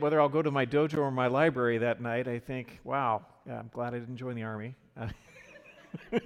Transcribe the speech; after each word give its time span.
Whether 0.00 0.20
I'll 0.20 0.28
go 0.28 0.42
to 0.42 0.50
my 0.50 0.66
dojo 0.66 0.98
or 0.98 1.10
my 1.10 1.26
library 1.26 1.78
that 1.78 2.00
night, 2.00 2.28
I 2.28 2.38
think, 2.38 2.80
wow, 2.84 3.24
yeah, 3.46 3.58
I'm 3.58 3.70
glad 3.72 3.94
I 3.94 3.98
didn't 3.98 4.16
join 4.16 4.36
the 4.36 4.42
army. 4.42 4.74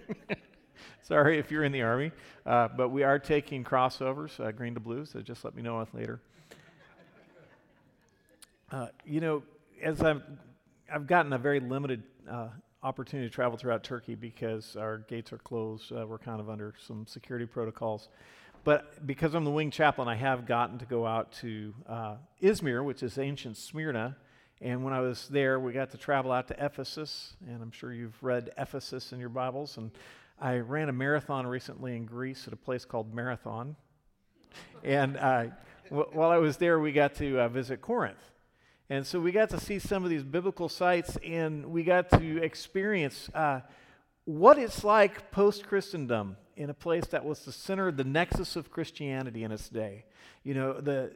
Sorry 1.02 1.38
if 1.38 1.50
you're 1.50 1.64
in 1.64 1.72
the 1.72 1.82
army, 1.82 2.10
uh, 2.46 2.68
but 2.68 2.88
we 2.88 3.02
are 3.02 3.18
taking 3.18 3.62
crossovers, 3.64 4.38
uh, 4.40 4.50
green 4.52 4.74
to 4.74 4.80
blue, 4.80 5.04
so 5.04 5.20
just 5.20 5.44
let 5.44 5.54
me 5.54 5.62
know 5.62 5.86
later. 5.92 6.20
Uh, 8.72 8.88
you 9.04 9.20
know, 9.20 9.42
as 9.82 10.02
I've, 10.02 10.22
I've 10.92 11.06
gotten 11.06 11.32
a 11.32 11.38
very 11.38 11.60
limited 11.60 12.02
uh, 12.30 12.48
opportunity 12.82 13.28
to 13.28 13.34
travel 13.34 13.58
throughout 13.58 13.82
Turkey 13.84 14.14
because 14.14 14.76
our 14.76 14.98
gates 14.98 15.32
are 15.32 15.38
closed. 15.38 15.92
Uh, 15.92 16.06
we're 16.06 16.18
kind 16.18 16.40
of 16.40 16.48
under 16.48 16.74
some 16.86 17.06
security 17.06 17.46
protocols. 17.46 18.08
But 18.62 19.06
because 19.06 19.34
I'm 19.34 19.44
the 19.44 19.50
wing 19.50 19.70
chaplain, 19.70 20.06
I 20.08 20.16
have 20.16 20.46
gotten 20.46 20.78
to 20.78 20.84
go 20.84 21.06
out 21.06 21.32
to 21.40 21.74
uh, 21.86 22.16
Izmir, 22.42 22.84
which 22.84 23.02
is 23.02 23.16
ancient 23.16 23.56
Smyrna. 23.56 24.16
And 24.60 24.84
when 24.84 24.92
I 24.92 25.00
was 25.00 25.28
there, 25.28 25.58
we 25.58 25.72
got 25.72 25.90
to 25.92 25.98
travel 25.98 26.30
out 26.30 26.48
to 26.48 26.64
Ephesus. 26.64 27.34
And 27.46 27.62
I'm 27.62 27.70
sure 27.70 27.92
you've 27.92 28.22
read 28.22 28.50
Ephesus 28.58 29.12
in 29.12 29.18
your 29.18 29.30
Bibles. 29.30 29.78
And 29.78 29.90
I 30.38 30.58
ran 30.58 30.90
a 30.90 30.92
marathon 30.92 31.46
recently 31.46 31.96
in 31.96 32.04
Greece 32.04 32.46
at 32.46 32.52
a 32.52 32.56
place 32.56 32.84
called 32.84 33.14
Marathon. 33.14 33.76
And 34.84 35.16
uh, 35.16 35.44
w- 35.88 36.10
while 36.12 36.30
I 36.30 36.36
was 36.36 36.58
there, 36.58 36.78
we 36.78 36.92
got 36.92 37.14
to 37.16 37.40
uh, 37.40 37.48
visit 37.48 37.80
Corinth. 37.80 38.22
And 38.90 39.06
so 39.06 39.20
we 39.20 39.32
got 39.32 39.48
to 39.50 39.60
see 39.60 39.78
some 39.78 40.04
of 40.04 40.10
these 40.10 40.24
biblical 40.24 40.68
sites, 40.68 41.16
and 41.24 41.66
we 41.66 41.84
got 41.84 42.10
to 42.10 42.42
experience 42.42 43.30
uh, 43.34 43.60
what 44.24 44.58
it's 44.58 44.82
like 44.82 45.30
post 45.30 45.66
Christendom 45.66 46.36
in 46.60 46.68
a 46.68 46.74
place 46.74 47.06
that 47.06 47.24
was 47.24 47.40
the 47.46 47.52
center, 47.52 47.90
the 47.90 48.04
nexus 48.04 48.54
of 48.54 48.70
Christianity 48.70 49.44
in 49.44 49.50
its 49.50 49.70
day. 49.70 50.04
You 50.44 50.52
know, 50.52 50.74
the, 50.74 51.12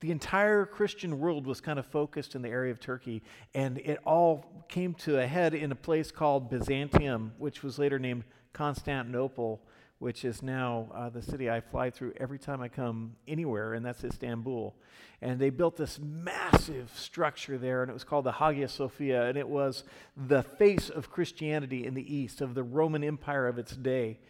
the 0.00 0.10
entire 0.10 0.64
Christian 0.64 1.20
world 1.20 1.46
was 1.46 1.60
kind 1.60 1.78
of 1.78 1.84
focused 1.84 2.34
in 2.34 2.40
the 2.40 2.48
area 2.48 2.72
of 2.72 2.80
Turkey, 2.80 3.22
and 3.54 3.76
it 3.76 3.98
all 4.06 4.64
came 4.70 4.94
to 4.94 5.18
a 5.18 5.26
head 5.26 5.52
in 5.52 5.70
a 5.70 5.74
place 5.74 6.10
called 6.10 6.48
Byzantium, 6.48 7.32
which 7.36 7.62
was 7.62 7.78
later 7.78 7.98
named 7.98 8.24
Constantinople, 8.54 9.60
which 9.98 10.24
is 10.24 10.42
now 10.42 10.88
uh, 10.94 11.10
the 11.10 11.20
city 11.20 11.50
I 11.50 11.60
fly 11.60 11.90
through 11.90 12.14
every 12.16 12.38
time 12.38 12.62
I 12.62 12.68
come 12.68 13.16
anywhere, 13.28 13.74
and 13.74 13.84
that's 13.84 14.02
Istanbul. 14.02 14.74
And 15.20 15.38
they 15.38 15.50
built 15.50 15.76
this 15.76 15.98
massive 15.98 16.90
structure 16.96 17.58
there, 17.58 17.82
and 17.82 17.90
it 17.90 17.92
was 17.92 18.04
called 18.04 18.24
the 18.24 18.32
Hagia 18.32 18.68
Sophia, 18.68 19.26
and 19.26 19.36
it 19.36 19.46
was 19.46 19.84
the 20.16 20.42
face 20.42 20.88
of 20.88 21.10
Christianity 21.10 21.84
in 21.84 21.92
the 21.92 22.16
East, 22.16 22.40
of 22.40 22.54
the 22.54 22.62
Roman 22.62 23.04
Empire 23.04 23.46
of 23.46 23.58
its 23.58 23.76
day. 23.76 24.20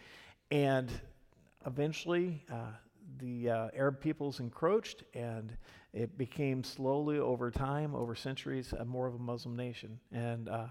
And 0.50 0.90
eventually, 1.66 2.44
uh, 2.52 2.72
the 3.18 3.50
uh, 3.50 3.68
Arab 3.76 4.00
peoples 4.00 4.40
encroached, 4.40 5.04
and 5.14 5.56
it 5.92 6.16
became 6.16 6.64
slowly 6.64 7.18
over 7.18 7.50
time, 7.50 7.94
over 7.94 8.14
centuries, 8.14 8.74
more 8.84 9.06
of 9.06 9.14
a 9.14 9.18
Muslim 9.18 9.56
nation. 9.56 9.98
And 10.12 10.48
uh, 10.48 10.66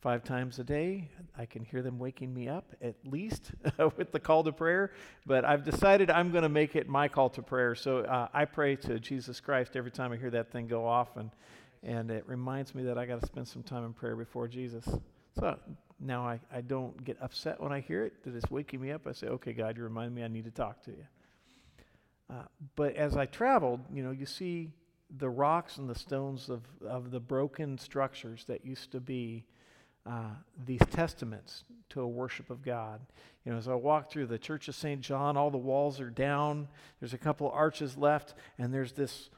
five 0.00 0.24
times 0.24 0.58
a 0.58 0.64
day, 0.64 1.08
I 1.36 1.46
can 1.46 1.64
hear 1.64 1.82
them 1.82 1.98
waking 1.98 2.32
me 2.32 2.48
up 2.48 2.74
at 2.80 2.94
least 3.04 3.52
with 3.96 4.12
the 4.12 4.20
call 4.20 4.42
to 4.44 4.52
prayer. 4.52 4.92
But 5.26 5.44
I've 5.44 5.64
decided 5.64 6.10
I'm 6.10 6.30
going 6.30 6.42
to 6.42 6.48
make 6.48 6.74
it 6.74 6.88
my 6.88 7.06
call 7.08 7.28
to 7.30 7.42
prayer. 7.42 7.74
So 7.74 7.98
uh, 8.00 8.28
I 8.32 8.46
pray 8.46 8.76
to 8.76 8.98
Jesus 8.98 9.40
Christ 9.40 9.76
every 9.76 9.90
time 9.90 10.12
I 10.12 10.16
hear 10.16 10.30
that 10.30 10.50
thing 10.50 10.66
go 10.66 10.86
off, 10.86 11.16
and 11.16 11.30
and 11.82 12.10
it 12.10 12.24
reminds 12.26 12.74
me 12.74 12.82
that 12.84 12.98
I 12.98 13.06
got 13.06 13.20
to 13.20 13.26
spend 13.26 13.48
some 13.48 13.62
time 13.62 13.84
in 13.84 13.94
prayer 13.94 14.14
before 14.14 14.48
Jesus. 14.48 14.84
So 15.38 15.58
now 16.00 16.26
I, 16.26 16.40
I 16.52 16.62
don't 16.62 17.04
get 17.04 17.18
upset 17.20 17.60
when 17.60 17.72
I 17.72 17.80
hear 17.80 18.04
it, 18.04 18.24
that 18.24 18.34
it's 18.34 18.50
waking 18.50 18.80
me 18.80 18.90
up. 18.90 19.06
I 19.06 19.12
say, 19.12 19.26
okay, 19.28 19.52
God, 19.52 19.76
you 19.76 19.84
remind 19.84 20.14
me 20.14 20.24
I 20.24 20.28
need 20.28 20.44
to 20.44 20.50
talk 20.50 20.82
to 20.84 20.90
you. 20.90 21.06
Uh, 22.30 22.44
but 22.76 22.96
as 22.96 23.16
I 23.16 23.26
traveled, 23.26 23.80
you 23.92 24.02
know, 24.02 24.10
you 24.10 24.24
see 24.24 24.70
the 25.18 25.28
rocks 25.28 25.76
and 25.76 25.88
the 25.88 25.94
stones 25.94 26.48
of, 26.48 26.62
of 26.86 27.10
the 27.10 27.20
broken 27.20 27.76
structures 27.76 28.44
that 28.46 28.64
used 28.64 28.92
to 28.92 29.00
be 29.00 29.44
uh, 30.06 30.30
these 30.64 30.80
testaments 30.90 31.64
to 31.90 32.00
a 32.00 32.08
worship 32.08 32.48
of 32.50 32.62
God. 32.62 33.00
You 33.44 33.52
know, 33.52 33.58
as 33.58 33.68
I 33.68 33.74
walk 33.74 34.10
through 34.10 34.26
the 34.26 34.38
Church 34.38 34.68
of 34.68 34.74
St. 34.74 35.00
John, 35.00 35.36
all 35.36 35.50
the 35.50 35.58
walls 35.58 36.00
are 36.00 36.10
down. 36.10 36.68
There's 37.00 37.14
a 37.14 37.18
couple 37.18 37.50
arches 37.50 37.96
left, 37.96 38.34
and 38.58 38.72
there's 38.72 38.92
this 38.92 39.28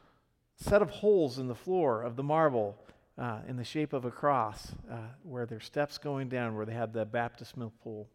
set 0.56 0.82
of 0.82 0.90
holes 0.90 1.38
in 1.38 1.48
the 1.48 1.54
floor 1.54 2.02
of 2.02 2.16
the 2.16 2.22
marble 2.22 2.76
uh, 3.18 3.40
in 3.46 3.56
the 3.56 3.64
shape 3.64 3.92
of 3.92 4.04
a 4.04 4.10
cross, 4.10 4.72
uh, 4.90 4.96
where 5.22 5.46
there's 5.46 5.64
steps 5.64 5.98
going 5.98 6.28
down, 6.28 6.56
where 6.56 6.66
they 6.66 6.72
had 6.72 6.92
the 6.92 7.04
baptismal 7.04 7.72
pool. 7.82 8.08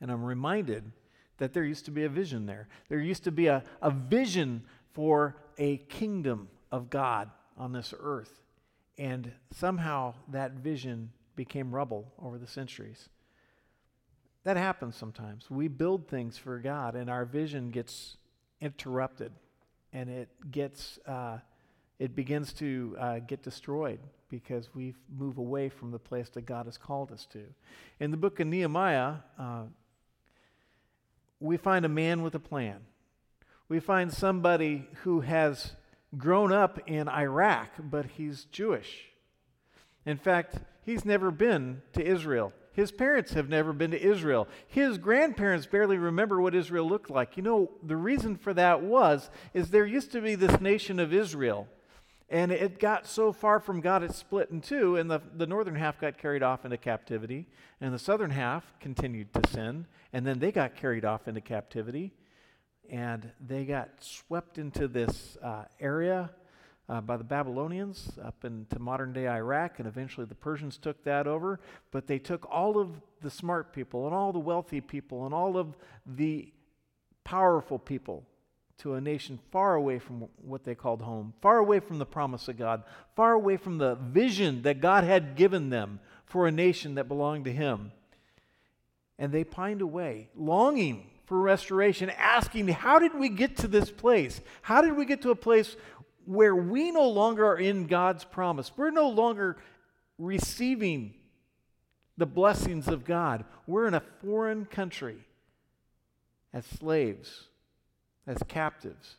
And 0.00 0.10
I'm 0.10 0.24
reminded 0.24 0.90
that 1.38 1.52
there 1.52 1.64
used 1.64 1.84
to 1.86 1.90
be 1.90 2.04
a 2.04 2.08
vision 2.08 2.46
there. 2.46 2.68
There 2.88 3.00
used 3.00 3.24
to 3.24 3.32
be 3.32 3.46
a, 3.46 3.62
a 3.80 3.90
vision 3.90 4.64
for 4.92 5.36
a 5.58 5.78
kingdom 5.88 6.48
of 6.72 6.90
God 6.90 7.30
on 7.56 7.72
this 7.72 7.94
earth. 7.98 8.42
And 8.98 9.32
somehow 9.52 10.14
that 10.28 10.52
vision 10.52 11.12
became 11.36 11.74
rubble 11.74 12.12
over 12.20 12.38
the 12.38 12.46
centuries. 12.46 13.08
That 14.44 14.56
happens 14.56 14.96
sometimes. 14.96 15.50
We 15.50 15.68
build 15.68 16.08
things 16.08 16.36
for 16.38 16.58
God, 16.58 16.94
and 16.94 17.08
our 17.10 17.24
vision 17.24 17.70
gets 17.70 18.16
interrupted, 18.60 19.32
and 19.92 20.08
it 20.08 20.28
gets 20.50 20.98
uh, 21.06 21.38
it 22.00 22.16
begins 22.16 22.54
to 22.54 22.96
uh, 22.98 23.18
get 23.18 23.42
destroyed 23.42 24.00
because 24.30 24.70
we 24.74 24.94
move 25.14 25.36
away 25.36 25.68
from 25.68 25.90
the 25.90 25.98
place 25.98 26.30
that 26.30 26.46
God 26.46 26.64
has 26.64 26.78
called 26.78 27.12
us 27.12 27.26
to. 27.32 27.40
In 28.00 28.10
the 28.10 28.16
book 28.16 28.40
of 28.40 28.46
Nehemiah, 28.46 29.16
uh, 29.38 29.64
we 31.40 31.58
find 31.58 31.84
a 31.84 31.90
man 31.90 32.22
with 32.22 32.34
a 32.34 32.40
plan. 32.40 32.80
We 33.68 33.80
find 33.80 34.10
somebody 34.10 34.88
who 35.02 35.20
has 35.20 35.72
grown 36.16 36.52
up 36.52 36.80
in 36.86 37.06
Iraq, 37.06 37.68
but 37.78 38.06
he's 38.06 38.44
Jewish. 38.44 39.10
In 40.06 40.16
fact, 40.16 40.56
he's 40.82 41.04
never 41.04 41.30
been 41.30 41.82
to 41.92 42.02
Israel. 42.02 42.54
His 42.72 42.90
parents 42.90 43.34
have 43.34 43.50
never 43.50 43.74
been 43.74 43.90
to 43.90 44.02
Israel. 44.02 44.48
His 44.66 44.96
grandparents 44.96 45.66
barely 45.66 45.98
remember 45.98 46.40
what 46.40 46.54
Israel 46.54 46.88
looked 46.88 47.10
like. 47.10 47.36
You 47.36 47.42
know, 47.42 47.70
the 47.82 47.96
reason 47.96 48.36
for 48.36 48.54
that 48.54 48.80
was 48.80 49.28
is 49.52 49.68
there 49.68 49.84
used 49.84 50.12
to 50.12 50.22
be 50.22 50.34
this 50.34 50.62
nation 50.62 50.98
of 50.98 51.12
Israel 51.12 51.68
and 52.30 52.52
it 52.52 52.78
got 52.78 53.08
so 53.08 53.32
far 53.32 53.58
from 53.58 53.80
God, 53.80 54.04
it 54.04 54.14
split 54.14 54.50
in 54.50 54.60
two, 54.60 54.94
and 54.94 55.10
the, 55.10 55.20
the 55.34 55.48
northern 55.48 55.74
half 55.74 56.00
got 56.00 56.16
carried 56.16 56.44
off 56.44 56.64
into 56.64 56.76
captivity, 56.76 57.48
and 57.80 57.92
the 57.92 57.98
southern 57.98 58.30
half 58.30 58.72
continued 58.78 59.34
to 59.34 59.50
sin, 59.50 59.86
and 60.12 60.24
then 60.24 60.38
they 60.38 60.52
got 60.52 60.76
carried 60.76 61.04
off 61.04 61.26
into 61.26 61.40
captivity, 61.40 62.12
and 62.88 63.32
they 63.44 63.64
got 63.64 63.88
swept 63.98 64.58
into 64.58 64.86
this 64.86 65.36
uh, 65.42 65.64
area 65.80 66.30
uh, 66.88 67.00
by 67.00 67.16
the 67.16 67.24
Babylonians 67.24 68.16
up 68.22 68.44
into 68.44 68.78
modern 68.78 69.12
day 69.12 69.26
Iraq, 69.28 69.80
and 69.80 69.88
eventually 69.88 70.26
the 70.26 70.34
Persians 70.34 70.78
took 70.78 71.02
that 71.04 71.26
over. 71.26 71.60
But 71.90 72.06
they 72.06 72.18
took 72.18 72.46
all 72.48 72.78
of 72.78 73.00
the 73.22 73.30
smart 73.30 73.72
people, 73.72 74.06
and 74.06 74.14
all 74.14 74.32
the 74.32 74.38
wealthy 74.38 74.80
people, 74.80 75.24
and 75.24 75.34
all 75.34 75.56
of 75.56 75.76
the 76.06 76.52
powerful 77.24 77.78
people 77.78 78.24
to 78.80 78.94
a 78.94 79.00
nation 79.00 79.38
far 79.52 79.74
away 79.74 79.98
from 79.98 80.26
what 80.42 80.64
they 80.64 80.74
called 80.74 81.02
home, 81.02 81.34
far 81.42 81.58
away 81.58 81.80
from 81.80 81.98
the 81.98 82.06
promise 82.06 82.48
of 82.48 82.56
God, 82.58 82.82
far 83.14 83.32
away 83.32 83.56
from 83.56 83.78
the 83.78 83.94
vision 83.94 84.62
that 84.62 84.80
God 84.80 85.04
had 85.04 85.36
given 85.36 85.68
them 85.68 86.00
for 86.24 86.46
a 86.46 86.52
nation 86.52 86.94
that 86.94 87.08
belonged 87.08 87.44
to 87.44 87.52
Him. 87.52 87.92
And 89.18 89.32
they 89.32 89.44
pined 89.44 89.82
away, 89.82 90.28
longing 90.34 91.10
for 91.26 91.38
restoration, 91.38 92.10
asking, 92.10 92.68
How 92.68 92.98
did 92.98 93.14
we 93.14 93.28
get 93.28 93.58
to 93.58 93.68
this 93.68 93.90
place? 93.90 94.40
How 94.62 94.80
did 94.80 94.96
we 94.96 95.04
get 95.04 95.22
to 95.22 95.30
a 95.30 95.36
place 95.36 95.76
where 96.24 96.56
we 96.56 96.90
no 96.90 97.08
longer 97.08 97.46
are 97.46 97.58
in 97.58 97.86
God's 97.86 98.24
promise? 98.24 98.72
We're 98.76 98.90
no 98.90 99.10
longer 99.10 99.58
receiving 100.18 101.14
the 102.16 102.26
blessings 102.26 102.88
of 102.88 103.04
God. 103.04 103.44
We're 103.66 103.86
in 103.86 103.94
a 103.94 104.02
foreign 104.22 104.64
country 104.64 105.18
as 106.52 106.64
slaves 106.64 107.49
as 108.30 108.38
captives. 108.48 109.16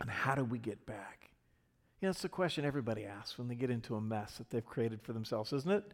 And 0.00 0.08
how 0.08 0.34
do 0.34 0.44
we 0.44 0.58
get 0.58 0.86
back? 0.86 1.30
You 2.00 2.06
know, 2.06 2.10
it's 2.10 2.22
the 2.22 2.28
question 2.28 2.64
everybody 2.64 3.04
asks 3.04 3.36
when 3.36 3.48
they 3.48 3.54
get 3.54 3.70
into 3.70 3.94
a 3.96 4.00
mess 4.00 4.38
that 4.38 4.48
they've 4.48 4.64
created 4.64 5.02
for 5.02 5.12
themselves, 5.12 5.52
isn't 5.52 5.70
it? 5.70 5.84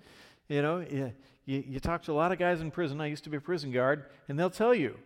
You 0.48 0.62
know, 0.62 0.78
you, 0.78 1.12
you, 1.44 1.64
you 1.66 1.80
talk 1.80 2.04
to 2.04 2.12
a 2.12 2.14
lot 2.14 2.30
of 2.30 2.38
guys 2.38 2.60
in 2.60 2.70
prison. 2.70 3.00
I 3.00 3.06
used 3.06 3.24
to 3.24 3.30
be 3.30 3.36
a 3.36 3.40
prison 3.40 3.72
guard, 3.72 4.04
and 4.28 4.38
they'll 4.38 4.48
tell 4.48 4.74
you, 4.74 4.96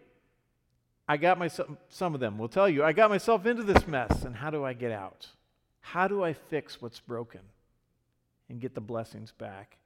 I 1.09 1.17
got 1.17 1.39
myself, 1.39 1.71
some 1.89 2.15
of 2.15 2.21
them 2.21 2.37
will 2.37 2.49
tell 2.49 2.69
you, 2.69 2.85
I 2.85 2.93
got 2.93 3.09
myself 3.09 3.47
into 3.47 3.63
this 3.63 3.87
mess, 3.87 4.23
and 4.25 4.37
how 4.37 4.51
do 4.51 4.63
I 4.63 4.75
get 4.75 4.93
out? 4.93 5.29
How 5.81 6.07
do 6.07 6.23
I 6.23 6.35
fix 6.35 6.83
what's 6.83 7.01
broken 7.01 7.41
and 8.51 8.61
get 8.61 8.75
the 8.75 8.83
blessings 8.83 9.33
back? 9.33 9.79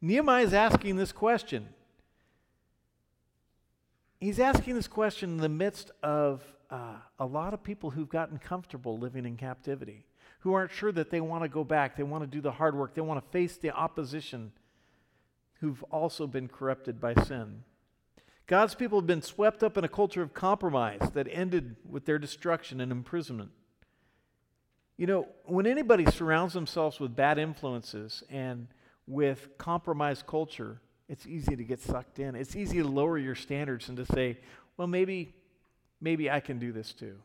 Nehemiah 0.00 0.44
is 0.44 0.52
asking 0.52 0.96
this 0.96 1.12
question 1.12 1.68
he's 4.20 4.40
asking 4.40 4.74
this 4.74 4.88
question 4.88 5.30
in 5.30 5.36
the 5.38 5.48
midst 5.48 5.90
of 6.02 6.42
uh, 6.70 6.96
a 7.18 7.26
lot 7.26 7.54
of 7.54 7.62
people 7.62 7.90
who've 7.90 8.08
gotten 8.08 8.38
comfortable 8.38 8.98
living 8.98 9.24
in 9.24 9.36
captivity, 9.36 10.04
who 10.40 10.52
aren't 10.54 10.70
sure 10.70 10.92
that 10.92 11.10
they 11.10 11.20
want 11.20 11.42
to 11.42 11.48
go 11.48 11.64
back, 11.64 11.96
they 11.96 12.02
want 12.02 12.22
to 12.22 12.26
do 12.26 12.40
the 12.40 12.52
hard 12.52 12.76
work, 12.76 12.94
they 12.94 13.00
want 13.00 13.24
to 13.24 13.30
face 13.30 13.56
the 13.56 13.70
opposition, 13.70 14.52
who've 15.60 15.82
also 15.84 16.26
been 16.26 16.48
corrupted 16.48 17.00
by 17.00 17.14
sin. 17.24 17.64
God's 18.46 18.74
people 18.74 19.00
have 19.00 19.06
been 19.06 19.22
swept 19.22 19.62
up 19.62 19.76
in 19.76 19.84
a 19.84 19.88
culture 19.88 20.22
of 20.22 20.32
compromise 20.32 21.10
that 21.12 21.26
ended 21.30 21.76
with 21.88 22.06
their 22.06 22.18
destruction 22.18 22.80
and 22.80 22.90
imprisonment. 22.90 23.50
You 24.96 25.06
know, 25.06 25.28
when 25.44 25.66
anybody 25.66 26.06
surrounds 26.06 26.54
themselves 26.54 26.98
with 26.98 27.14
bad 27.14 27.38
influences 27.38 28.22
and 28.30 28.68
with 29.06 29.48
compromised 29.58 30.26
culture, 30.26 30.80
it's 31.08 31.26
easy 31.26 31.56
to 31.56 31.64
get 31.64 31.80
sucked 31.80 32.18
in. 32.18 32.34
It's 32.34 32.54
easy 32.54 32.78
to 32.78 32.88
lower 32.88 33.18
your 33.18 33.34
standards 33.34 33.88
and 33.88 33.96
to 33.96 34.06
say, 34.06 34.38
well, 34.76 34.86
maybe, 34.86 35.34
maybe 36.00 36.30
I 36.30 36.40
can 36.40 36.58
do 36.58 36.72
this 36.72 36.92
too. 36.92 37.16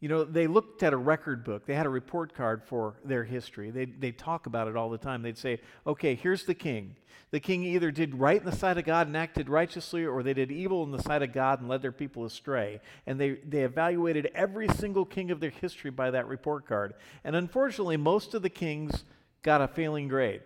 You 0.00 0.08
know, 0.08 0.24
they 0.24 0.46
looked 0.46 0.82
at 0.82 0.92
a 0.92 0.98
record 0.98 1.44
book. 1.44 1.64
They 1.64 1.74
had 1.74 1.86
a 1.86 1.90
report 1.90 2.34
card 2.34 2.62
for 2.62 2.96
their 3.04 3.24
history. 3.24 3.70
They 3.70 3.86
they 3.86 4.12
talk 4.12 4.44
about 4.44 4.68
it 4.68 4.76
all 4.76 4.90
the 4.90 4.98
time. 4.98 5.22
They'd 5.22 5.38
say, 5.38 5.60
okay, 5.86 6.14
here's 6.14 6.44
the 6.44 6.52
king. 6.52 6.96
The 7.30 7.40
king 7.40 7.64
either 7.64 7.90
did 7.90 8.14
right 8.14 8.38
in 8.38 8.44
the 8.44 8.54
sight 8.54 8.76
of 8.76 8.84
God 8.84 9.06
and 9.06 9.16
acted 9.16 9.48
righteously, 9.48 10.04
or 10.04 10.22
they 10.22 10.34
did 10.34 10.52
evil 10.52 10.84
in 10.84 10.90
the 10.90 11.02
sight 11.02 11.22
of 11.22 11.32
God 11.32 11.60
and 11.60 11.68
led 11.68 11.80
their 11.80 11.90
people 11.90 12.24
astray. 12.24 12.80
And 13.06 13.18
they, 13.18 13.36
they 13.48 13.62
evaluated 13.62 14.30
every 14.34 14.68
single 14.68 15.04
king 15.04 15.30
of 15.30 15.40
their 15.40 15.50
history 15.50 15.90
by 15.90 16.10
that 16.10 16.28
report 16.28 16.66
card. 16.66 16.94
And 17.24 17.34
unfortunately, 17.34 17.96
most 17.96 18.34
of 18.34 18.42
the 18.42 18.50
kings 18.50 19.04
got 19.42 19.62
a 19.62 19.68
failing 19.68 20.08
grade. 20.08 20.42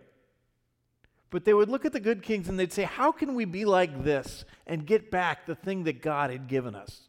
But 1.30 1.44
they 1.44 1.52
would 1.52 1.68
look 1.68 1.84
at 1.84 1.92
the 1.92 2.00
good 2.00 2.22
kings 2.22 2.48
and 2.48 2.58
they'd 2.58 2.72
say, 2.72 2.84
How 2.84 3.12
can 3.12 3.34
we 3.34 3.44
be 3.44 3.64
like 3.64 4.04
this 4.04 4.44
and 4.66 4.86
get 4.86 5.10
back 5.10 5.46
the 5.46 5.54
thing 5.54 5.84
that 5.84 6.02
God 6.02 6.30
had 6.30 6.48
given 6.48 6.74
us? 6.74 7.08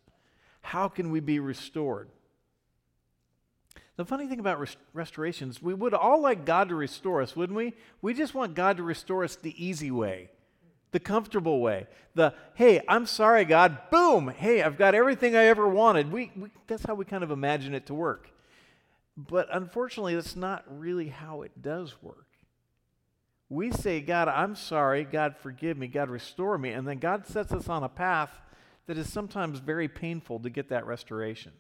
How 0.62 0.89
can 0.89 1.10
we 1.10 1.19
be 1.19 1.39
restored? 1.39 2.10
The 3.95 4.06
funny 4.06 4.27
thing 4.27 4.39
about 4.39 4.60
rest- 4.62 4.77
restorations, 4.94 5.62
we 5.62 5.74
would 5.74 5.94
all 5.94 6.21
like 6.21 6.45
God 6.45 6.69
to 6.69 6.75
restore 6.75 7.21
us, 7.21 7.36
wouldn't 7.36 7.57
we? 7.57 7.74
We 8.01 8.13
just 8.13 8.33
want 8.33 8.56
God 8.56 8.77
to 8.77 8.83
restore 8.83 9.25
us 9.25 9.36
the 9.36 9.54
easy 9.62 9.92
way, 9.92 10.30
the 10.92 11.01
comfortable 11.01 11.60
way. 11.60 11.86
The, 12.15 12.33
hey, 12.54 12.81
I'm 12.88 13.06
sorry, 13.06 13.44
God, 13.44 13.89
boom, 13.92 14.30
hey, 14.30 14.63
I've 14.63 14.77
got 14.77 14.95
everything 14.95 15.36
I 15.36 15.48
ever 15.48 15.68
wanted. 15.68 16.13
We, 16.13 16.31
we, 16.38 16.50
that's 16.65 16.86
how 16.86 16.95
we 16.95 17.04
kind 17.04 17.25
of 17.25 17.31
imagine 17.31 17.74
it 17.74 17.88
to 17.88 17.94
work. 17.94 18.31
But 19.18 19.50
unfortunately, 19.51 20.15
that's 20.15 20.38
not 20.38 20.63
really 20.69 21.10
how 21.10 21.42
it 21.42 21.62
does 21.62 22.01
work. 22.01 22.28
We 23.50 23.72
say, 23.72 24.00
God, 24.00 24.28
I'm 24.28 24.56
sorry, 24.56 25.04
God, 25.04 25.36
forgive 25.36 25.78
me, 25.78 25.88
God, 25.88 26.10
restore 26.10 26.57
me, 26.57 26.69
and 26.69 26.88
then 26.88 27.00
God 27.00 27.25
sets 27.25 27.51
us 27.51 27.68
on 27.68 27.84
a 27.84 27.90
path 27.90 28.31
that 28.86 28.98
is 28.98 29.12
sometimes 29.12 29.60
very 29.60 29.88
painful 29.88 30.40
to 30.40 30.50
get 30.50 30.69
that 30.69 30.86
restoration. 30.86 31.51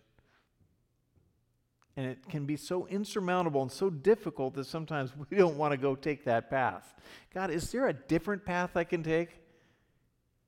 And 1.97 2.05
it 2.05 2.29
can 2.29 2.45
be 2.45 2.55
so 2.55 2.87
insurmountable 2.87 3.61
and 3.61 3.71
so 3.71 3.89
difficult 3.89 4.53
that 4.53 4.65
sometimes 4.65 5.11
we 5.29 5.37
don't 5.37 5.57
want 5.57 5.71
to 5.71 5.77
go 5.77 5.95
take 5.95 6.25
that 6.25 6.49
path. 6.49 6.93
God, 7.33 7.49
is 7.51 7.71
there 7.71 7.87
a 7.87 7.93
different 7.93 8.45
path 8.45 8.77
I 8.77 8.83
can 8.83 9.03
take? 9.03 9.39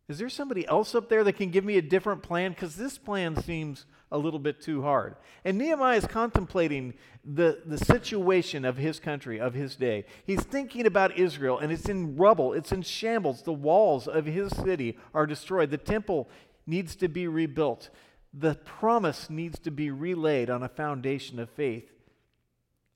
Is 0.07 0.17
there 0.19 0.29
somebody 0.29 0.67
else 0.67 0.93
up 0.93 1.09
there 1.09 1.23
that 1.23 1.33
can 1.33 1.51
give 1.51 1.63
me 1.63 1.77
a 1.77 1.81
different 1.81 2.21
plan? 2.21 2.51
Because 2.51 2.75
this 2.75 2.97
plan 2.97 3.41
seems 3.41 3.85
a 4.11 4.17
little 4.17 4.39
bit 4.39 4.61
too 4.61 4.81
hard. 4.81 5.15
And 5.45 5.57
Nehemiah 5.57 5.97
is 5.97 6.05
contemplating 6.05 6.93
the, 7.23 7.61
the 7.65 7.77
situation 7.77 8.65
of 8.65 8.77
his 8.77 8.99
country, 8.99 9.39
of 9.39 9.53
his 9.53 9.75
day. 9.75 10.05
He's 10.25 10.43
thinking 10.43 10.85
about 10.85 11.17
Israel, 11.17 11.59
and 11.59 11.71
it's 11.71 11.87
in 11.89 12.17
rubble, 12.17 12.53
it's 12.53 12.71
in 12.71 12.81
shambles. 12.81 13.43
The 13.43 13.53
walls 13.53 14.07
of 14.07 14.25
his 14.25 14.55
city 14.55 14.97
are 15.13 15.25
destroyed, 15.25 15.71
the 15.71 15.77
temple 15.77 16.29
needs 16.65 16.95
to 16.97 17.07
be 17.07 17.27
rebuilt 17.27 17.89
the 18.33 18.55
promise 18.55 19.29
needs 19.29 19.59
to 19.59 19.71
be 19.71 19.91
relayed 19.91 20.49
on 20.49 20.63
a 20.63 20.69
foundation 20.69 21.39
of 21.39 21.49
faith. 21.49 21.89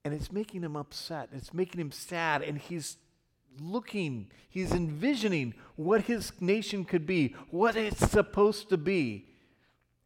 And 0.04 0.14
it's 0.14 0.32
making 0.32 0.62
him 0.62 0.76
upset. 0.76 1.30
It's 1.34 1.54
making 1.54 1.82
him 1.82 1.92
sad. 1.92 2.42
And 2.42 2.58
he's 2.58 2.98
looking, 3.60 4.28
he's 4.50 4.72
envisioning 4.72 5.56
what 5.76 6.04
his 6.04 6.32
nation 6.40 6.86
could 6.86 7.06
be, 7.06 7.36
what 7.50 7.76
it's 7.76 8.10
supposed 8.12 8.70
to 8.70 8.78
be. 8.78 9.28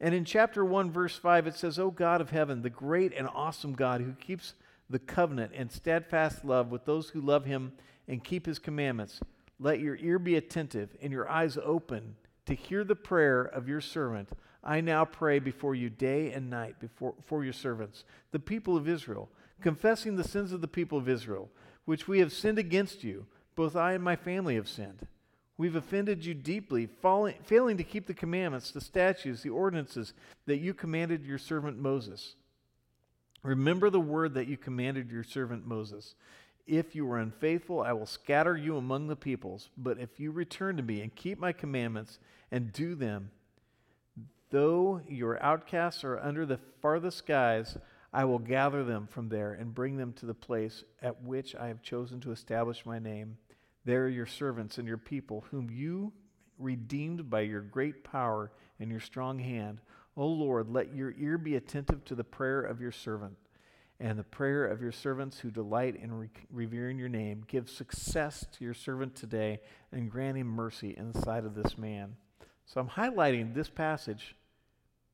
And 0.01 0.16
in 0.16 0.25
chapter 0.25 0.63
1, 0.63 0.92
verse 0.92 1.18
5, 1.18 1.48
it 1.48 1.56
says, 1.56 1.78
O 1.78 1.92
God 1.92 2.22
of 2.22 2.30
heaven, 2.30 2.62
the 2.62 2.69
great 2.69 3.13
and 3.13 3.28
awesome 3.28 3.74
God 3.74 4.01
who 4.01 4.13
keeps 4.13 4.54
the 4.90 5.00
covenant 5.00 5.51
and 5.56 5.72
steadfast 5.72 6.46
love 6.46 6.72
with 6.72 6.86
those 6.86 7.10
who 7.10 7.22
love 7.22 7.46
him 7.46 7.74
and 8.07 8.24
keep 8.24 8.46
his 8.46 8.60
commandments, 8.60 9.19
let 9.60 9.80
your 9.80 9.98
ear 9.98 10.18
be 10.18 10.36
attentive 10.36 10.96
and 11.01 11.12
your 11.12 11.30
eyes 11.30 11.57
open 11.63 12.16
to 12.46 12.56
hear 12.56 12.84
the 12.84 12.96
prayer 12.96 13.44
of 13.44 13.68
your 13.68 13.81
servant 13.81 14.30
I 14.63 14.81
now 14.81 15.06
pray 15.06 15.40
before 15.40 15.75
you 15.75 15.90
day 15.90 16.31
and 16.31 16.50
night 16.50 16.80
before, 16.80 17.16
for 17.25 17.44
your 17.44 17.54
servants, 17.54 18.04
the 18.31 18.40
people 18.40 18.75
of 18.75 18.90
Israel, 18.90 19.30
confessing 19.62 20.16
the 20.16 20.24
sins 20.24 20.52
of 20.52 20.62
the 20.62 20.68
people 20.68 20.98
of 20.98 21.07
Israel, 21.07 21.50
which 21.86 22.07
we 22.07 22.19
have 22.19 22.34
sinned 22.34 22.60
against 22.60 23.04
you. 23.04 23.25
Both 23.56 23.75
I 23.75 23.94
and 23.94 24.04
my 24.04 24.16
family 24.16 24.56
have 24.56 24.68
sinned. 24.68 25.07
We've 25.60 25.76
offended 25.76 26.26
you 26.26 26.34
deeply, 26.34 26.88
falling, 26.88 27.36
failing 27.44 27.78
to 27.78 27.84
keep 27.84 28.08
the 28.08 28.16
commandments, 28.16 28.72
the 28.72 28.82
statutes, 28.82 29.44
the 29.44 29.52
ordinances 29.52 30.14
that 30.48 30.58
you 30.58 30.74
commanded 30.74 31.24
your 31.24 31.38
servant 31.38 31.78
Moses. 31.78 32.36
Remember 33.44 33.92
the 33.92 34.00
word 34.00 34.34
that 34.34 34.48
you 34.48 34.58
commanded 34.58 35.12
your 35.12 35.24
servant 35.24 35.68
Moses. 35.68 36.16
If 36.66 36.96
you 36.96 37.10
are 37.12 37.20
unfaithful, 37.20 37.82
I 37.82 37.94
will 37.94 38.08
scatter 38.08 38.58
you 38.58 38.78
among 38.78 39.08
the 39.08 39.16
peoples. 39.16 39.70
But 39.78 40.00
if 40.00 40.20
you 40.20 40.32
return 40.32 40.78
to 40.78 40.84
me 40.84 41.02
and 41.02 41.14
keep 41.14 41.38
my 41.38 41.52
commandments 41.52 42.18
and 42.52 42.74
do 42.74 42.96
them, 42.96 43.30
Though 44.50 45.02
your 45.08 45.42
outcasts 45.44 46.04
are 46.04 46.20
under 46.20 46.46
the 46.46 46.60
farthest 46.82 47.20
skies, 47.20 47.78
I 48.12 48.26
will 48.26 48.40
gather 48.40 48.84
them 48.84 49.08
from 49.08 49.30
there 49.30 49.54
and 49.54 49.76
bring 49.76 49.98
them 49.98 50.14
to 50.14 50.26
the 50.26 50.34
place 50.34 50.84
at 51.02 51.22
which 51.22 51.56
I 51.56 51.68
have 51.68 51.84
chosen 51.84 52.20
to 52.22 52.32
establish 52.32 52.86
my 52.86 52.98
name. 52.98 53.38
There 53.86 54.04
are 54.06 54.10
your 54.10 54.26
servants 54.26 54.78
and 54.78 54.88
your 54.88 54.98
people, 54.98 55.46
whom 55.52 55.70
you 55.70 56.14
redeemed 56.58 57.30
by 57.30 57.42
your 57.42 57.62
great 57.62 58.04
power 58.04 58.52
and 58.80 58.92
your 58.92 59.00
strong 59.00 59.40
hand. 59.40 59.81
O 60.18 60.28
Lord, 60.28 60.70
let 60.70 60.94
your 60.94 61.14
ear 61.18 61.38
be 61.38 61.56
attentive 61.56 62.04
to 62.06 62.16
the 62.16 62.24
prayer 62.24 62.62
of 62.62 62.81
your 62.81 62.92
servant 62.92 63.38
and 64.00 64.18
the 64.18 64.24
prayer 64.24 64.66
of 64.66 64.81
your 64.81 64.92
servants 64.92 65.40
who 65.40 65.52
delight 65.52 65.96
in 65.96 66.14
re- 66.14 66.30
revering 66.50 66.98
your 66.98 67.10
name. 67.10 67.44
Give 67.48 67.70
success 67.70 68.46
to 68.54 68.64
your 68.64 68.74
servant 68.74 69.16
today 69.16 69.60
and 69.92 70.10
grant 70.10 70.38
him 70.38 70.48
mercy 70.48 70.96
in 70.98 71.12
the 71.12 71.22
sight 71.22 71.46
of 71.46 71.56
this 71.56 71.78
man. 71.78 72.16
So 72.66 72.80
I'm 72.80 72.90
highlighting 72.90 73.54
this 73.54 73.70
passage 73.70 74.36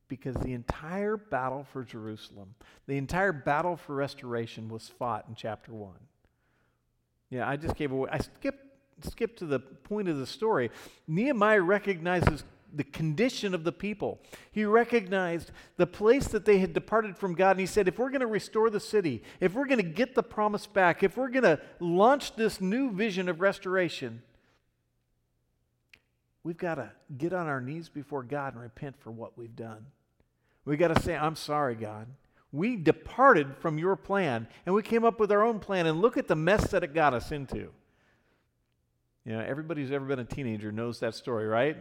because 0.08 0.36
the 0.36 0.52
entire 0.52 1.16
battle 1.16 1.66
for 1.72 1.82
Jerusalem, 1.82 2.54
the 2.86 2.96
entire 2.96 3.32
battle 3.32 3.76
for 3.76 3.96
restoration 3.96 4.68
was 4.68 4.88
fought 4.88 5.24
in 5.28 5.34
chapter 5.34 5.72
1. 5.72 5.94
Yeah, 7.30 7.48
I 7.48 7.56
just 7.56 7.76
gave 7.76 7.92
away, 7.92 8.08
I 8.12 8.18
skipped, 8.18 8.64
skipped 9.02 9.38
to 9.40 9.46
the 9.46 9.58
point 9.58 10.08
of 10.08 10.18
the 10.18 10.26
story. 10.26 10.70
Nehemiah 11.08 11.60
recognizes 11.60 12.44
the 12.72 12.84
condition 12.84 13.54
of 13.54 13.64
the 13.64 13.72
people. 13.72 14.20
He 14.52 14.64
recognized 14.64 15.50
the 15.76 15.86
place 15.86 16.28
that 16.28 16.44
they 16.44 16.58
had 16.58 16.72
departed 16.72 17.16
from 17.16 17.34
God, 17.34 17.52
and 17.52 17.60
he 17.60 17.66
said, 17.66 17.88
if 17.88 17.98
we're 17.98 18.10
going 18.10 18.20
to 18.20 18.26
restore 18.26 18.70
the 18.70 18.80
city, 18.80 19.22
if 19.40 19.54
we're 19.54 19.66
going 19.66 19.78
to 19.78 19.82
get 19.82 20.14
the 20.14 20.22
promise 20.22 20.66
back, 20.66 21.02
if 21.02 21.16
we're 21.16 21.28
going 21.28 21.44
to 21.44 21.60
launch 21.80 22.36
this 22.36 22.60
new 22.60 22.90
vision 22.92 23.28
of 23.28 23.40
restoration, 23.40 24.22
we've 26.42 26.58
got 26.58 26.76
to 26.76 26.90
get 27.16 27.32
on 27.32 27.46
our 27.46 27.60
knees 27.60 27.88
before 27.88 28.22
God 28.22 28.54
and 28.54 28.62
repent 28.62 28.96
for 29.00 29.10
what 29.10 29.38
we've 29.38 29.56
done. 29.56 29.86
We've 30.64 30.78
got 30.78 30.94
to 30.94 31.02
say, 31.02 31.16
I'm 31.16 31.36
sorry, 31.36 31.76
God. 31.76 32.08
We 32.56 32.76
departed 32.76 33.56
from 33.58 33.78
your 33.78 33.96
plan 33.96 34.48
and 34.64 34.74
we 34.74 34.82
came 34.82 35.04
up 35.04 35.20
with 35.20 35.30
our 35.30 35.44
own 35.44 35.60
plan, 35.60 35.86
and 35.86 36.00
look 36.00 36.16
at 36.16 36.26
the 36.26 36.34
mess 36.34 36.70
that 36.70 36.82
it 36.82 36.94
got 36.94 37.12
us 37.12 37.30
into. 37.30 37.70
You 39.26 39.32
know, 39.32 39.40
everybody 39.40 39.82
who's 39.82 39.92
ever 39.92 40.06
been 40.06 40.20
a 40.20 40.24
teenager 40.24 40.72
knows 40.72 41.00
that 41.00 41.14
story, 41.14 41.46
right? 41.46 41.76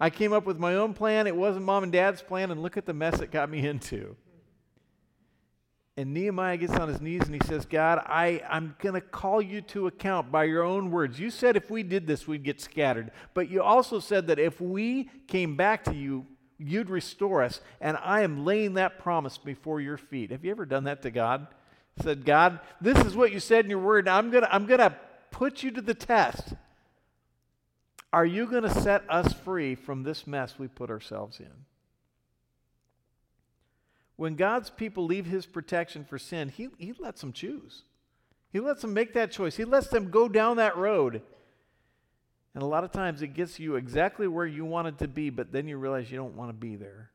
I 0.00 0.10
came 0.10 0.32
up 0.32 0.44
with 0.44 0.58
my 0.58 0.74
own 0.74 0.94
plan. 0.94 1.26
It 1.26 1.36
wasn't 1.36 1.64
mom 1.64 1.84
and 1.84 1.92
dad's 1.92 2.22
plan, 2.22 2.50
and 2.50 2.60
look 2.60 2.76
at 2.76 2.86
the 2.86 2.94
mess 2.94 3.20
it 3.20 3.30
got 3.30 3.50
me 3.50 3.66
into. 3.66 4.16
And 5.98 6.12
Nehemiah 6.12 6.56
gets 6.56 6.74
on 6.74 6.88
his 6.88 7.00
knees 7.00 7.22
and 7.22 7.34
he 7.34 7.40
says, 7.46 7.64
God, 7.64 8.02
I, 8.04 8.42
I'm 8.50 8.76
going 8.80 8.94
to 8.94 9.00
call 9.00 9.40
you 9.40 9.62
to 9.62 9.86
account 9.86 10.30
by 10.30 10.44
your 10.44 10.62
own 10.62 10.90
words. 10.90 11.18
You 11.18 11.30
said 11.30 11.56
if 11.56 11.70
we 11.70 11.82
did 11.82 12.06
this, 12.06 12.26
we'd 12.26 12.42
get 12.42 12.60
scattered. 12.60 13.12
But 13.32 13.48
you 13.48 13.62
also 13.62 13.98
said 13.98 14.26
that 14.26 14.38
if 14.38 14.60
we 14.60 15.08
came 15.26 15.56
back 15.56 15.84
to 15.84 15.94
you, 15.94 16.26
you'd 16.58 16.90
restore 16.90 17.42
us, 17.42 17.60
and 17.80 17.96
I 18.02 18.22
am 18.22 18.44
laying 18.44 18.74
that 18.74 18.98
promise 18.98 19.38
before 19.38 19.80
your 19.80 19.96
feet. 19.96 20.30
Have 20.30 20.44
you 20.44 20.50
ever 20.50 20.66
done 20.66 20.84
that 20.84 21.02
to 21.02 21.10
God? 21.10 21.46
Said, 22.02 22.24
God, 22.24 22.60
this 22.80 22.98
is 23.06 23.16
what 23.16 23.32
you 23.32 23.40
said 23.40 23.64
in 23.64 23.70
your 23.70 23.80
word. 23.80 24.06
I'm 24.08 24.30
gonna 24.30 24.48
I'm 24.50 24.66
gonna 24.66 24.96
put 25.30 25.62
you 25.62 25.70
to 25.72 25.80
the 25.80 25.94
test. 25.94 26.54
Are 28.12 28.24
you 28.24 28.46
going 28.46 28.62
to 28.62 28.70
set 28.70 29.02
us 29.10 29.32
free 29.32 29.74
from 29.74 30.02
this 30.02 30.26
mess 30.26 30.58
we 30.58 30.68
put 30.68 30.90
ourselves 30.90 31.38
in? 31.38 31.52
When 34.16 34.36
God's 34.36 34.70
people 34.70 35.04
leave 35.04 35.26
his 35.26 35.44
protection 35.44 36.04
for 36.04 36.18
sin, 36.18 36.48
he, 36.48 36.68
he 36.78 36.94
lets 36.98 37.20
them 37.20 37.32
choose. 37.32 37.82
He 38.50 38.60
lets 38.60 38.80
them 38.80 38.94
make 38.94 39.12
that 39.12 39.32
choice. 39.32 39.56
He 39.56 39.66
lets 39.66 39.88
them 39.88 40.10
go 40.10 40.28
down 40.28 40.56
that 40.56 40.78
road. 40.78 41.20
And 42.56 42.62
a 42.62 42.66
lot 42.66 42.84
of 42.84 42.90
times 42.90 43.20
it 43.20 43.34
gets 43.34 43.60
you 43.60 43.76
exactly 43.76 44.26
where 44.26 44.46
you 44.46 44.64
wanted 44.64 44.96
to 45.00 45.08
be, 45.08 45.28
but 45.28 45.52
then 45.52 45.68
you 45.68 45.76
realize 45.76 46.10
you 46.10 46.16
don't 46.16 46.36
want 46.36 46.48
to 46.48 46.54
be 46.54 46.74
there. 46.74 47.10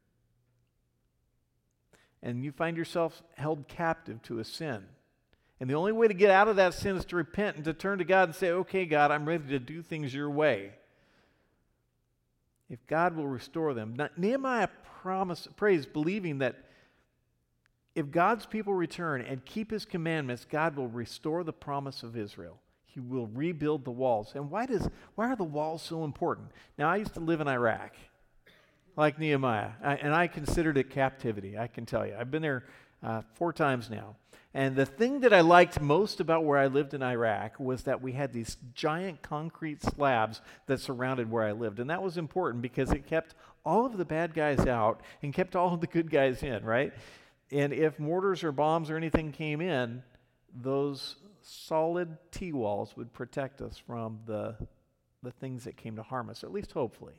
And 2.22 2.44
you 2.46 2.52
find 2.52 2.78
yourself 2.78 3.24
held 3.34 3.68
captive 3.68 4.22
to 4.22 4.38
a 4.38 4.46
sin. 4.46 4.84
And 5.60 5.68
the 5.68 5.74
only 5.74 5.94
way 5.94 6.08
to 6.08 6.14
get 6.14 6.30
out 6.30 6.48
of 6.48 6.58
that 6.58 6.76
sin 6.76 6.96
is 6.96 7.06
to 7.06 7.16
repent 7.16 7.56
and 7.56 7.66
to 7.66 7.74
turn 7.74 7.98
to 7.98 8.04
God 8.04 8.30
and 8.30 8.36
say, 8.36 8.52
okay, 8.52 8.86
God, 8.86 9.10
I'm 9.10 9.26
ready 9.28 9.48
to 9.48 9.58
do 9.58 9.82
things 9.82 10.14
your 10.14 10.30
way. 10.30 10.74
If 12.70 12.86
God 12.86 13.16
will 13.16 13.28
restore 13.28 13.74
them. 13.74 13.96
Now, 13.98 14.10
Nehemiah 14.16 14.70
promise, 15.02 15.48
prays, 15.58 15.88
believing 15.88 16.38
that 16.38 16.56
If 17.94 18.12
God's 18.12 18.46
people 18.46 18.74
return 18.74 19.22
and 19.22 19.44
keep 19.44 19.72
his 19.72 19.86
commandments, 19.86 20.46
God 20.50 20.76
will 20.78 20.88
restore 20.88 21.44
the 21.44 21.52
promise 21.54 22.04
of 22.04 22.16
Israel. 22.16 22.58
He 22.94 23.00
will 23.00 23.28
rebuild 23.28 23.86
the 23.86 23.92
walls. 23.92 24.34
And 24.36 24.52
why, 24.52 24.66
does, 24.66 24.90
why 25.16 25.32
are 25.32 25.36
the 25.36 25.44
walls 25.44 25.82
so 25.82 26.04
important? 26.04 26.50
Now, 26.78 26.90
I 26.90 26.98
used 26.98 27.14
to 27.14 27.20
live 27.20 27.40
in 27.40 27.48
Iraq, 27.48 27.96
like 28.98 29.18
Nehemiah, 29.18 29.72
and 29.82 30.14
I 30.14 30.28
considered 30.28 30.78
it 30.78 30.90
captivity, 30.90 31.58
I 31.58 31.68
can 31.68 31.86
tell 31.86 32.06
you. 32.06 32.16
I've 32.20 32.32
been 32.32 32.42
there 32.42 32.66
uh, 33.02 33.22
four 33.36 33.54
times 33.54 33.90
now. 33.90 34.16
And 34.54 34.76
the 34.76 34.86
thing 34.86 35.22
that 35.22 35.32
I 35.32 35.40
liked 35.40 35.80
most 35.80 36.20
about 36.20 36.44
where 36.44 36.58
I 36.58 36.68
lived 36.68 36.94
in 36.94 37.02
Iraq 37.02 37.58
was 37.58 37.84
that 37.84 38.02
we 38.02 38.12
had 38.12 38.34
these 38.34 38.58
giant 38.74 39.22
concrete 39.22 39.82
slabs 39.82 40.42
that 40.66 40.82
surrounded 40.82 41.32
where 41.32 41.46
I 41.46 41.54
lived. 41.54 41.80
And 41.80 41.90
that 41.90 42.04
was 42.04 42.18
important 42.18 42.62
because 42.62 42.92
it 42.92 43.08
kept 43.08 43.34
all 43.66 43.86
of 43.86 43.98
the 43.98 44.04
bad 44.04 44.34
guys 44.34 44.66
out 44.68 45.02
and 45.22 45.34
kept 45.34 45.56
all 45.56 45.74
of 45.74 45.80
the 45.80 45.88
good 45.88 46.12
guys 46.12 46.44
in, 46.44 46.66
right? 46.66 46.92
And 47.50 47.72
if 47.72 47.98
mortars 47.98 48.44
or 48.44 48.52
bombs 48.52 48.90
or 48.90 48.98
anything 48.98 49.32
came 49.32 49.62
in, 49.62 50.04
those 50.54 51.16
solid 51.44 52.18
T 52.32 52.52
walls 52.52 52.96
would 52.96 53.14
protect 53.14 53.62
us 53.62 53.78
from 53.78 54.20
the, 54.26 54.56
the 55.24 55.32
things 55.32 55.64
that 55.64 55.78
came 55.78 55.96
to 55.96 56.04
harm 56.04 56.30
us, 56.30 56.44
at 56.44 56.52
least 56.52 56.72
hopefully. 56.72 57.14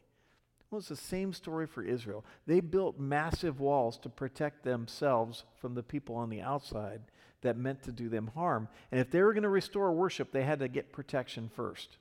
Well, 0.71 0.79
it's 0.79 0.89
the 0.89 0.97
same 0.97 1.35
story 1.35 1.67
for 1.67 1.83
Israel. 1.83 2.25
They 2.47 2.61
built 2.61 2.99
massive 2.99 3.61
walls 3.61 3.99
to 3.99 4.09
protect 4.09 4.65
themselves 4.65 5.45
from 5.61 5.75
the 5.75 5.83
people 5.83 6.17
on 6.17 6.31
the 6.31 6.41
outside 6.41 7.03
that 7.43 7.59
meant 7.59 7.83
to 7.83 7.93
do 7.93 8.09
them 8.09 8.31
harm. 8.35 8.69
And 8.91 8.99
if 8.99 9.11
they 9.11 9.23
were 9.23 9.35
going 9.35 9.43
to 9.43 9.49
restore 9.51 9.93
worship, 9.93 10.33
they 10.33 10.45
had 10.45 10.61
to 10.61 10.69
get 10.69 10.93
protection 10.93 11.51
first. 11.55 11.99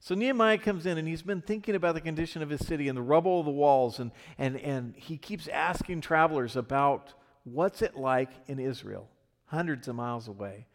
So 0.00 0.14
Nehemiah 0.14 0.58
comes 0.58 0.84
in 0.84 0.98
and 0.98 1.08
he's 1.08 1.22
been 1.22 1.40
thinking 1.40 1.74
about 1.74 1.94
the 1.94 2.00
condition 2.00 2.42
of 2.42 2.50
his 2.50 2.66
city 2.66 2.88
and 2.88 2.98
the 2.98 3.02
rubble 3.02 3.40
of 3.40 3.46
the 3.46 3.52
walls, 3.52 4.00
and, 4.00 4.10
and, 4.36 4.56
and 4.58 4.94
he 4.96 5.16
keeps 5.16 5.48
asking 5.48 6.00
travelers 6.02 6.56
about 6.56 7.14
what's 7.44 7.80
it 7.80 7.96
like 7.96 8.30
in 8.46 8.58
Israel, 8.58 9.08
hundreds 9.46 9.88
of 9.88 9.96
miles 9.96 10.28
away. 10.28 10.66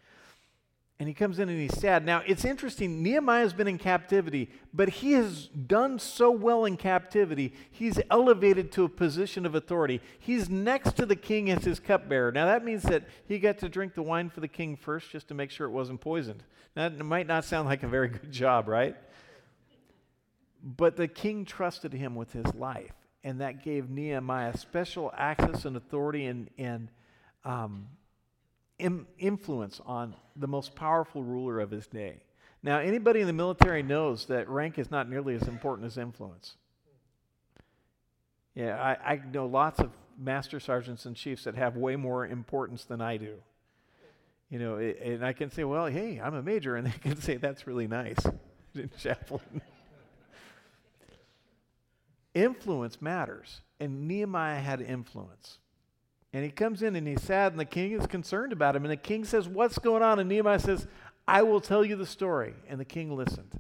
And 1.00 1.08
he 1.08 1.14
comes 1.14 1.40
in 1.40 1.48
and 1.48 1.58
he's 1.58 1.80
sad. 1.80 2.06
Now, 2.06 2.24
it's 2.28 2.44
interesting. 2.44 3.02
Nehemiah 3.02 3.44
has 3.44 3.54
been 3.54 3.70
in 3.70 3.78
captivity, 3.78 4.50
but 4.74 4.90
he 4.90 5.14
has 5.14 5.48
done 5.48 5.98
so 5.98 6.30
well 6.30 6.66
in 6.66 6.76
captivity, 6.76 7.54
he's 7.72 8.02
elevated 8.12 8.70
to 8.74 8.84
a 8.84 8.90
position 8.90 9.46
of 9.46 9.56
authority. 9.56 10.02
He's 10.20 10.50
next 10.50 10.98
to 10.98 11.06
the 11.06 11.16
king 11.16 11.50
as 11.50 11.64
his 11.64 11.80
cupbearer. 11.80 12.34
Now, 12.34 12.48
that 12.48 12.66
means 12.66 12.84
that 12.84 13.06
he 13.26 13.40
got 13.40 13.60
to 13.60 13.70
drink 13.70 13.94
the 13.94 14.02
wine 14.02 14.30
for 14.30 14.42
the 14.42 14.50
king 14.50 14.76
first 14.76 15.10
just 15.10 15.30
to 15.30 15.34
make 15.34 15.52
sure 15.52 15.66
it 15.68 15.72
wasn't 15.72 16.02
poisoned. 16.02 16.44
Now, 16.76 16.90
that 16.90 17.04
might 17.06 17.28
not 17.28 17.46
sound 17.46 17.70
like 17.70 17.84
a 17.84 17.88
very 17.88 18.10
good 18.10 18.34
job, 18.34 18.68
right? 18.68 18.98
But 20.62 20.98
the 20.98 21.08
king 21.08 21.46
trusted 21.46 21.94
him 21.94 22.14
with 22.16 22.34
his 22.34 22.54
life, 22.56 22.92
and 23.24 23.40
that 23.40 23.64
gave 23.64 23.90
Nehemiah 23.90 24.58
special 24.58 25.14
access 25.18 25.64
and 25.64 25.78
authority 25.78 26.26
and, 26.26 26.50
and 26.58 26.90
um, 27.46 27.88
Im- 28.80 29.08
influence 29.18 29.80
on 29.86 30.16
the 30.36 30.48
most 30.48 30.76
powerful 30.76 31.24
ruler 31.24 31.60
of 31.60 31.72
his 31.72 31.88
day. 31.88 32.24
Now, 32.62 32.80
anybody 32.80 33.22
in 33.22 33.28
the 33.28 33.34
military 33.34 33.84
knows 33.84 34.26
that 34.26 34.50
rank 34.50 34.78
is 34.78 34.92
not 34.92 35.10
nearly 35.10 35.36
as 35.36 35.48
important 35.48 35.86
as 35.86 35.98
influence. 35.98 36.56
Yeah, 38.54 38.82
I, 38.82 39.14
I 39.14 39.22
know 39.32 39.46
lots 39.46 39.80
of 39.80 39.92
master 40.18 40.60
sergeants 40.60 41.06
and 41.06 41.16
chiefs 41.16 41.46
that 41.46 41.56
have 41.56 41.78
way 41.78 41.96
more 41.96 42.28
importance 42.28 42.84
than 42.84 43.00
I 43.00 43.18
do. 43.18 43.36
You 44.50 44.60
know, 44.60 44.78
it, 44.78 45.00
and 45.02 45.26
I 45.26 45.32
can 45.32 45.52
say, 45.52 45.64
well, 45.64 45.86
hey, 45.86 46.20
I'm 46.22 46.34
a 46.34 46.42
major, 46.42 46.76
and 46.76 46.88
they 46.88 46.92
can 46.92 47.16
say, 47.22 47.38
that's 47.38 47.68
really 47.68 47.88
nice, 47.88 48.18
chaplain. 48.98 49.62
influence 52.34 53.02
matters, 53.02 53.62
and 53.80 54.08
Nehemiah 54.08 54.60
had 54.60 54.82
influence. 54.82 55.60
And 56.32 56.44
he 56.44 56.52
comes 56.52 56.84
in 56.84 56.96
and 56.96 57.08
he's 57.08 57.24
sad, 57.24 57.54
and 57.54 57.60
the 57.60 57.66
king 57.66 57.92
is 57.94 58.06
concerned 58.06 58.54
about 58.54 58.76
him. 58.76 58.84
And 58.84 58.92
the 58.92 58.98
king 58.98 59.26
says, 59.26 59.48
What's 59.48 59.80
going 59.80 60.04
on? 60.04 60.20
And 60.20 60.30
Nehemiah 60.30 60.60
says, 60.60 60.88
I 61.28 61.42
will 61.42 61.62
tell 61.62 61.84
you 61.84 61.96
the 61.96 62.06
story. 62.06 62.54
And 62.68 62.80
the 62.80 62.86
king 62.86 63.16
listened. 63.16 63.60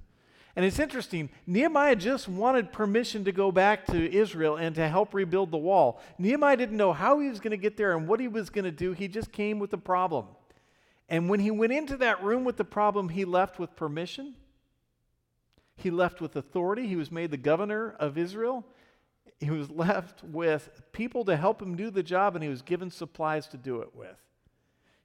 And 0.55 0.65
it's 0.65 0.79
interesting, 0.79 1.29
Nehemiah 1.47 1.95
just 1.95 2.27
wanted 2.27 2.73
permission 2.73 3.23
to 3.23 3.31
go 3.31 3.51
back 3.51 3.85
to 3.85 4.13
Israel 4.13 4.57
and 4.57 4.75
to 4.75 4.88
help 4.88 5.13
rebuild 5.13 5.51
the 5.51 5.57
wall. 5.57 6.01
Nehemiah 6.17 6.57
didn't 6.57 6.75
know 6.75 6.91
how 6.91 7.19
he 7.19 7.29
was 7.29 7.39
going 7.39 7.51
to 7.51 7.57
get 7.57 7.77
there 7.77 7.95
and 7.95 8.07
what 8.07 8.19
he 8.19 8.27
was 8.27 8.49
going 8.49 8.65
to 8.65 8.71
do. 8.71 8.91
He 8.91 9.07
just 9.07 9.31
came 9.31 9.59
with 9.59 9.69
the 9.69 9.77
problem. 9.77 10.25
And 11.07 11.29
when 11.29 11.39
he 11.39 11.49
went 11.49 11.71
into 11.71 11.97
that 11.97 12.23
room 12.23 12.43
with 12.43 12.57
the 12.57 12.65
problem, 12.65 13.09
he 13.09 13.25
left 13.25 13.57
with 13.57 13.75
permission. 13.75 14.35
He 15.77 15.91
left 15.91 16.19
with 16.19 16.35
authority. 16.35 16.88
He 16.88 16.95
was 16.95 17.11
made 17.11 17.31
the 17.31 17.38
governor 17.38 17.95
of 17.99 18.17
Israel 18.17 18.65
he 19.39 19.50
was 19.50 19.69
left 19.69 20.24
with 20.24 20.81
people 20.91 21.25
to 21.25 21.38
help 21.38 21.62
him 21.62 21.75
do 21.75 21.89
the 21.89 22.03
job, 22.03 22.36
and 22.36 22.43
he 22.43 22.50
was 22.50 22.62
given 22.62 22.91
supplies 22.91 23.48
to 23.48 23.57
do 23.57 23.81
it 23.81 23.95
with. 23.95 24.17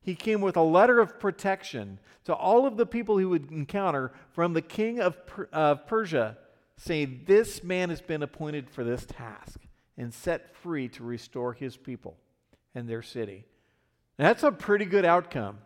He 0.05 0.15
came 0.15 0.43
with 0.43 0.57
a 0.57 0.63
letter 0.63 1.01
of 1.01 1.19
protection 1.19 1.99
to 2.25 2.35
all 2.35 2.67
of 2.67 2.77
the 2.77 2.85
people 2.85 3.17
he 3.17 3.25
would 3.25 3.51
encounter 3.51 4.13
from 4.33 4.53
the 4.53 4.61
king 4.61 5.01
of, 5.01 5.27
per- 5.27 5.49
of 5.51 5.87
Persia, 5.87 6.37
saying, 6.77 7.23
This 7.27 7.65
man 7.65 7.89
has 7.89 8.03
been 8.03 8.23
appointed 8.23 8.69
for 8.69 8.85
this 8.85 9.07
task 9.07 9.61
and 9.97 10.13
set 10.13 10.55
free 10.57 10.89
to 10.89 11.05
restore 11.05 11.55
his 11.55 11.77
people 11.77 12.19
and 12.75 12.87
their 12.87 13.03
city. 13.03 13.45
that's 14.19 14.43
a 14.43 14.53
pretty 14.53 14.85
good 14.85 15.07
outcome, 15.07 15.59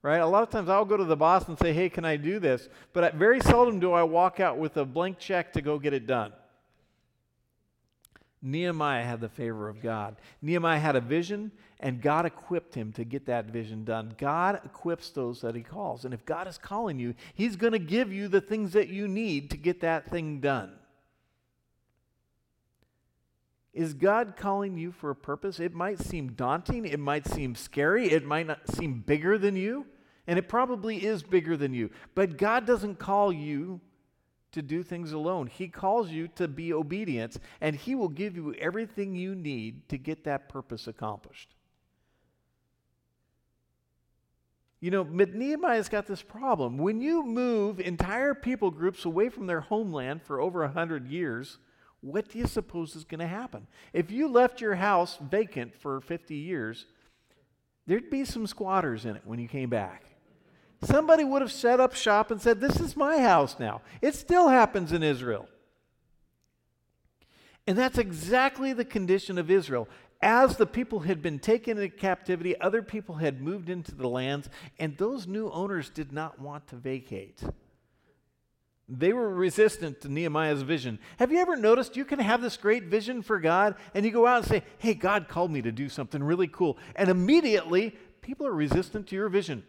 right? 0.00 0.18
A 0.18 0.26
lot 0.26 0.42
of 0.42 0.48
times 0.48 0.70
I'll 0.70 0.84
go 0.86 0.96
to 0.96 1.04
the 1.04 1.16
boss 1.16 1.46
and 1.46 1.58
say, 1.58 1.74
Hey, 1.74 1.90
can 1.90 2.06
I 2.06 2.16
do 2.16 2.38
this? 2.38 2.70
But 2.94 3.14
very 3.14 3.40
seldom 3.40 3.78
do 3.78 3.92
I 3.92 4.04
walk 4.04 4.40
out 4.40 4.56
with 4.56 4.78
a 4.78 4.86
blank 4.86 5.18
check 5.18 5.52
to 5.52 5.60
go 5.60 5.78
get 5.78 5.92
it 5.92 6.06
done. 6.06 6.32
Nehemiah 8.46 9.02
had 9.02 9.20
the 9.20 9.28
favor 9.28 9.68
of 9.68 9.82
God. 9.82 10.16
Nehemiah 10.40 10.78
had 10.78 10.94
a 10.94 11.00
vision, 11.00 11.50
and 11.80 12.00
God 12.00 12.26
equipped 12.26 12.76
him 12.76 12.92
to 12.92 13.04
get 13.04 13.26
that 13.26 13.46
vision 13.46 13.84
done. 13.84 14.14
God 14.16 14.60
equips 14.64 15.10
those 15.10 15.40
that 15.40 15.56
he 15.56 15.62
calls. 15.62 16.04
And 16.04 16.14
if 16.14 16.24
God 16.24 16.46
is 16.46 16.56
calling 16.56 17.00
you, 17.00 17.14
he's 17.34 17.56
going 17.56 17.72
to 17.72 17.80
give 17.80 18.12
you 18.12 18.28
the 18.28 18.40
things 18.40 18.72
that 18.74 18.88
you 18.88 19.08
need 19.08 19.50
to 19.50 19.56
get 19.56 19.80
that 19.80 20.08
thing 20.08 20.38
done. 20.38 20.72
Is 23.74 23.94
God 23.94 24.34
calling 24.36 24.78
you 24.78 24.92
for 24.92 25.10
a 25.10 25.16
purpose? 25.16 25.58
It 25.58 25.74
might 25.74 25.98
seem 25.98 26.32
daunting, 26.32 26.86
it 26.86 27.00
might 27.00 27.26
seem 27.26 27.56
scary, 27.56 28.12
it 28.12 28.24
might 28.24 28.46
not 28.46 28.74
seem 28.74 29.00
bigger 29.00 29.36
than 29.36 29.56
you, 29.56 29.86
and 30.28 30.38
it 30.38 30.48
probably 30.48 31.04
is 31.04 31.24
bigger 31.24 31.56
than 31.56 31.74
you. 31.74 31.90
But 32.14 32.38
God 32.38 32.64
doesn't 32.64 33.00
call 33.00 33.32
you 33.32 33.80
to 34.56 34.62
do 34.62 34.82
things 34.82 35.12
alone. 35.12 35.46
He 35.46 35.68
calls 35.68 36.10
you 36.10 36.28
to 36.36 36.48
be 36.48 36.72
obedient, 36.72 37.36
and 37.60 37.76
He 37.76 37.94
will 37.94 38.08
give 38.08 38.36
you 38.36 38.54
everything 38.54 39.14
you 39.14 39.34
need 39.34 39.86
to 39.90 39.98
get 39.98 40.24
that 40.24 40.48
purpose 40.48 40.88
accomplished. 40.88 41.54
You 44.80 44.90
know, 44.90 45.02
Nehemiah's 45.04 45.90
got 45.90 46.06
this 46.06 46.22
problem. 46.22 46.78
When 46.78 47.02
you 47.02 47.22
move 47.22 47.80
entire 47.80 48.34
people 48.34 48.70
groups 48.70 49.04
away 49.04 49.28
from 49.28 49.46
their 49.46 49.60
homeland 49.60 50.22
for 50.22 50.40
over 50.40 50.64
a 50.64 50.70
hundred 50.70 51.06
years, 51.06 51.58
what 52.00 52.30
do 52.30 52.38
you 52.38 52.46
suppose 52.46 52.96
is 52.96 53.04
going 53.04 53.20
to 53.20 53.26
happen? 53.26 53.66
If 53.92 54.10
you 54.10 54.28
left 54.28 54.62
your 54.62 54.76
house 54.76 55.18
vacant 55.20 55.74
for 55.74 56.00
50 56.00 56.34
years, 56.34 56.86
there'd 57.86 58.10
be 58.10 58.24
some 58.24 58.46
squatters 58.46 59.04
in 59.04 59.16
it 59.16 59.22
when 59.26 59.38
you 59.38 59.48
came 59.48 59.68
back. 59.68 60.15
Somebody 60.82 61.24
would 61.24 61.42
have 61.42 61.52
set 61.52 61.80
up 61.80 61.94
shop 61.94 62.30
and 62.30 62.40
said, 62.40 62.60
This 62.60 62.80
is 62.80 62.96
my 62.96 63.18
house 63.18 63.58
now. 63.58 63.82
It 64.02 64.14
still 64.14 64.48
happens 64.48 64.92
in 64.92 65.02
Israel. 65.02 65.48
And 67.66 67.76
that's 67.76 67.98
exactly 67.98 68.72
the 68.72 68.84
condition 68.84 69.38
of 69.38 69.50
Israel. 69.50 69.88
As 70.22 70.56
the 70.56 70.66
people 70.66 71.00
had 71.00 71.20
been 71.20 71.38
taken 71.38 71.78
into 71.78 71.94
captivity, 71.94 72.58
other 72.60 72.82
people 72.82 73.16
had 73.16 73.40
moved 73.40 73.68
into 73.68 73.94
the 73.94 74.08
lands, 74.08 74.48
and 74.78 74.96
those 74.96 75.26
new 75.26 75.50
owners 75.50 75.90
did 75.90 76.12
not 76.12 76.40
want 76.40 76.68
to 76.68 76.76
vacate. 76.76 77.42
They 78.88 79.12
were 79.12 79.34
resistant 79.34 80.00
to 80.02 80.08
Nehemiah's 80.08 80.62
vision. 80.62 81.00
Have 81.18 81.32
you 81.32 81.38
ever 81.38 81.56
noticed 81.56 81.96
you 81.96 82.04
can 82.04 82.20
have 82.20 82.40
this 82.40 82.56
great 82.56 82.84
vision 82.84 83.20
for 83.20 83.40
God, 83.40 83.74
and 83.94 84.06
you 84.06 84.12
go 84.12 84.26
out 84.26 84.38
and 84.38 84.46
say, 84.46 84.62
Hey, 84.78 84.94
God 84.94 85.28
called 85.28 85.50
me 85.50 85.60
to 85.62 85.72
do 85.72 85.88
something 85.88 86.22
really 86.22 86.46
cool. 86.46 86.78
And 86.94 87.08
immediately, 87.08 87.96
people 88.22 88.46
are 88.46 88.52
resistant 88.52 89.08
to 89.08 89.16
your 89.16 89.28
vision. 89.28 89.64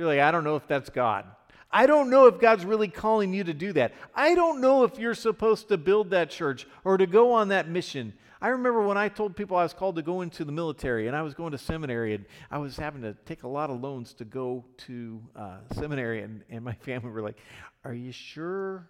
They're 0.00 0.06
like, 0.06 0.20
I 0.20 0.30
don't 0.30 0.44
know 0.44 0.56
if 0.56 0.66
that's 0.66 0.88
God. 0.88 1.26
I 1.70 1.84
don't 1.84 2.08
know 2.08 2.26
if 2.26 2.40
God's 2.40 2.64
really 2.64 2.88
calling 2.88 3.34
you 3.34 3.44
to 3.44 3.52
do 3.52 3.74
that. 3.74 3.92
I 4.14 4.34
don't 4.34 4.62
know 4.62 4.84
if 4.84 4.98
you're 4.98 5.12
supposed 5.12 5.68
to 5.68 5.76
build 5.76 6.08
that 6.08 6.30
church 6.30 6.66
or 6.84 6.96
to 6.96 7.06
go 7.06 7.32
on 7.34 7.48
that 7.48 7.68
mission. 7.68 8.14
I 8.40 8.48
remember 8.48 8.80
when 8.80 8.96
I 8.96 9.10
told 9.10 9.36
people 9.36 9.58
I 9.58 9.62
was 9.62 9.74
called 9.74 9.96
to 9.96 10.02
go 10.02 10.22
into 10.22 10.46
the 10.46 10.52
military 10.52 11.06
and 11.06 11.14
I 11.14 11.20
was 11.20 11.34
going 11.34 11.52
to 11.52 11.58
seminary 11.58 12.14
and 12.14 12.24
I 12.50 12.56
was 12.56 12.78
having 12.78 13.02
to 13.02 13.12
take 13.26 13.42
a 13.42 13.48
lot 13.48 13.68
of 13.68 13.82
loans 13.82 14.14
to 14.14 14.24
go 14.24 14.64
to 14.86 15.20
uh, 15.36 15.58
seminary, 15.74 16.22
and, 16.22 16.44
and 16.48 16.64
my 16.64 16.72
family 16.80 17.10
were 17.10 17.20
like, 17.20 17.36
Are 17.84 17.92
you 17.92 18.10
sure? 18.10 18.88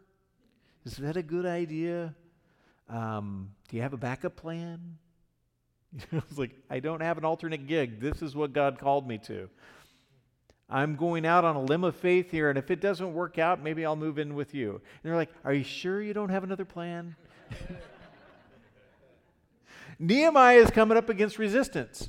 Is 0.85 0.97
that 0.99 1.17
a 1.17 1.25
good 1.25 1.45
idea? 1.45 2.15
Um, 2.89 3.51
do 3.69 3.75
you 3.75 3.83
have 3.83 3.95
a 3.95 3.99
backup 3.99 4.37
plan? 4.37 4.97
I 6.13 6.23
was 6.29 6.39
like, 6.39 6.53
I 6.71 6.79
don't 6.79 7.03
have 7.03 7.19
an 7.19 7.25
alternate 7.25 7.67
gig. 7.67 8.01
This 8.01 8.23
is 8.23 8.37
what 8.37 8.53
God 8.53 8.79
called 8.79 9.09
me 9.09 9.19
to. 9.27 9.51
I'm 10.71 10.95
going 10.95 11.27
out 11.27 11.45
on 11.45 11.57
a 11.57 11.63
limb 11.63 11.83
of 11.83 11.97
faith 11.97 12.31
here, 12.31 12.49
and 12.49 12.57
if 12.59 12.71
it 12.71 12.81
doesn't 12.81 13.13
work 13.13 13.39
out, 13.39 13.63
maybe 13.63 13.85
I'll 13.85 13.97
move 13.97 14.19
in 14.19 14.35
with 14.35 14.55
you. 14.55 14.71
And 14.73 14.81
they're 15.03 15.17
like, 15.17 15.31
Are 15.45 15.53
you 15.53 15.65
sure 15.65 16.01
you 16.01 16.15
don't 16.15 16.29
have 16.29 16.45
another 16.45 16.65
plan? 16.65 17.17
Nehemiah 19.99 20.57
is 20.57 20.71
coming 20.71 20.97
up 20.97 21.09
against 21.09 21.39
resistance. 21.39 22.09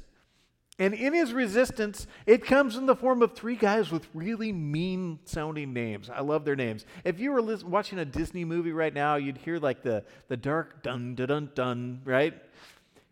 And 0.80 0.94
in 0.94 1.14
his 1.14 1.34
resistance, 1.34 2.08
it 2.26 2.44
comes 2.44 2.76
in 2.76 2.86
the 2.86 2.96
form 2.96 3.22
of 3.22 3.34
three 3.34 3.56
guys 3.56 3.92
with 3.92 4.08
really 4.14 4.52
mean 4.52 5.20
sounding 5.26 5.74
names. 5.74 6.10
I 6.10 6.22
love 6.22 6.46
their 6.46 6.56
names. 6.56 6.86
If 7.04 7.20
you 7.20 7.32
were 7.32 7.42
listen, 7.42 7.70
watching 7.70 8.00
a 8.00 8.06
Disney 8.06 8.46
movie 8.46 8.72
right 8.72 8.94
now, 8.94 9.16
you'd 9.16 9.38
hear 9.38 9.60
like 9.60 9.84
the, 9.84 10.04
the 10.28 10.38
dark 10.38 10.82
dun 10.82 11.14
dun 11.16 11.28
dun 11.28 11.50
dun, 11.54 12.02
right? 12.04 12.34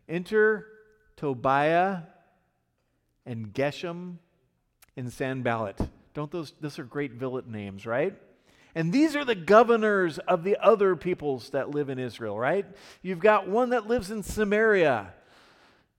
Enter 0.07 0.65
Tobiah 1.15 2.03
and 3.25 3.53
Geshem 3.53 4.15
and 4.99 5.11
Sanballat. 5.11 5.79
Don't 6.13 6.29
those, 6.31 6.53
those 6.61 6.77
are 6.77 6.83
great 6.83 7.13
villain 7.13 7.51
names, 7.51 7.85
right? 7.85 8.13
And 8.75 8.93
these 8.93 9.15
are 9.15 9.25
the 9.25 9.35
governors 9.35 10.19
of 10.19 10.43
the 10.43 10.57
other 10.61 10.95
peoples 10.95 11.49
that 11.51 11.71
live 11.71 11.89
in 11.89 11.97
Israel, 11.97 12.37
right? 12.37 12.65
You've 13.01 13.19
got 13.19 13.47
one 13.47 13.71
that 13.71 13.87
lives 13.87 14.11
in 14.11 14.21
Samaria. 14.21 15.13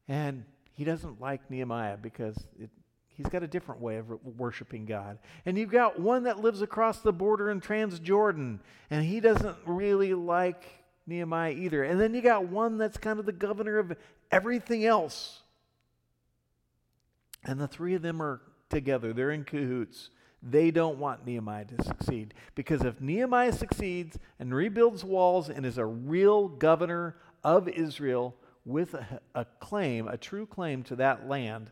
And 0.06 0.44
he 0.74 0.84
doesn't 0.84 1.20
like 1.20 1.50
Nehemiah 1.50 1.96
because 1.96 2.36
it, 2.58 2.70
he's 3.08 3.26
got 3.26 3.42
a 3.42 3.48
different 3.48 3.80
way 3.80 3.96
of 3.96 4.06
worshiping 4.38 4.86
God. 4.86 5.18
And 5.44 5.58
you've 5.58 5.70
got 5.70 5.98
one 5.98 6.24
that 6.24 6.40
lives 6.40 6.62
across 6.62 7.00
the 7.00 7.12
border 7.12 7.50
in 7.50 7.60
Transjordan, 7.60 8.60
and 8.90 9.04
he 9.04 9.20
doesn't 9.20 9.56
really 9.66 10.14
like 10.14 10.64
Nehemiah 11.06 11.52
either. 11.52 11.82
And 11.82 12.00
then 12.00 12.14
you 12.14 12.22
got 12.22 12.46
one 12.46 12.78
that's 12.78 12.98
kind 12.98 13.18
of 13.18 13.26
the 13.26 13.32
governor 13.32 13.78
of 13.78 13.96
everything 14.30 14.84
else. 14.84 15.40
And 17.44 17.60
the 17.60 17.68
three 17.68 17.94
of 17.94 18.02
them 18.02 18.20
are 18.22 18.40
together, 18.70 19.12
they're 19.12 19.30
in 19.30 19.44
cahoots. 19.44 20.10
They 20.42 20.70
don't 20.70 20.98
want 20.98 21.26
Nehemiah 21.26 21.66
to 21.66 21.84
succeed. 21.84 22.32
Because 22.54 22.82
if 22.82 23.00
Nehemiah 23.00 23.52
succeeds 23.52 24.18
and 24.38 24.54
rebuilds 24.54 25.04
walls 25.04 25.50
and 25.50 25.66
is 25.66 25.76
a 25.76 25.84
real 25.84 26.48
governor 26.48 27.16
of 27.44 27.68
Israel, 27.68 28.34
with 28.64 28.94
a, 28.94 29.20
a 29.34 29.44
claim, 29.58 30.08
a 30.08 30.16
true 30.16 30.46
claim 30.46 30.82
to 30.84 30.96
that 30.96 31.28
land, 31.28 31.70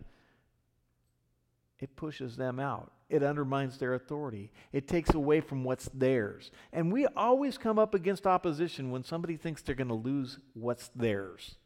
it 1.79 1.97
pushes 1.97 2.37
them 2.37 2.59
out. 2.59 2.93
It 3.09 3.23
undermines 3.23 3.79
their 3.79 3.95
authority. 3.95 4.51
It 4.73 4.87
takes 4.87 5.15
away 5.15 5.41
from 5.41 5.65
what's 5.65 5.89
theirs. 5.95 6.51
And 6.73 6.93
we 6.93 7.07
always 7.07 7.57
come 7.57 7.79
up 7.79 7.95
against 7.95 8.27
opposition 8.27 8.91
when 8.91 9.05
somebody 9.05 9.37
thinks 9.37 9.63
they're 9.63 9.75
going 9.75 9.89
to 9.89 9.95
lose 9.95 10.39
what's 10.53 10.89
theirs. 10.95 11.57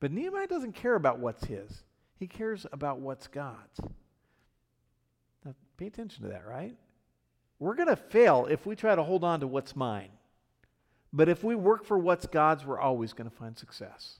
But 0.00 0.12
Nehemiah 0.12 0.46
doesn't 0.46 0.74
care 0.74 0.94
about 0.94 1.18
what's 1.18 1.44
his, 1.44 1.82
he 2.16 2.26
cares 2.26 2.66
about 2.72 3.00
what's 3.00 3.26
God's. 3.26 3.80
Pay 5.76 5.86
attention 5.86 6.22
to 6.22 6.30
that, 6.30 6.46
right? 6.46 6.76
We're 7.58 7.74
going 7.74 7.88
to 7.88 7.96
fail 7.96 8.46
if 8.50 8.66
we 8.66 8.76
try 8.76 8.94
to 8.94 9.02
hold 9.02 9.24
on 9.24 9.40
to 9.40 9.46
what's 9.46 9.74
mine. 9.74 10.10
But 11.12 11.28
if 11.28 11.44
we 11.44 11.54
work 11.54 11.84
for 11.84 11.96
what's 11.96 12.26
God's, 12.26 12.66
we're 12.66 12.80
always 12.80 13.12
going 13.12 13.30
to 13.30 13.36
find 13.36 13.56
success. 13.56 14.18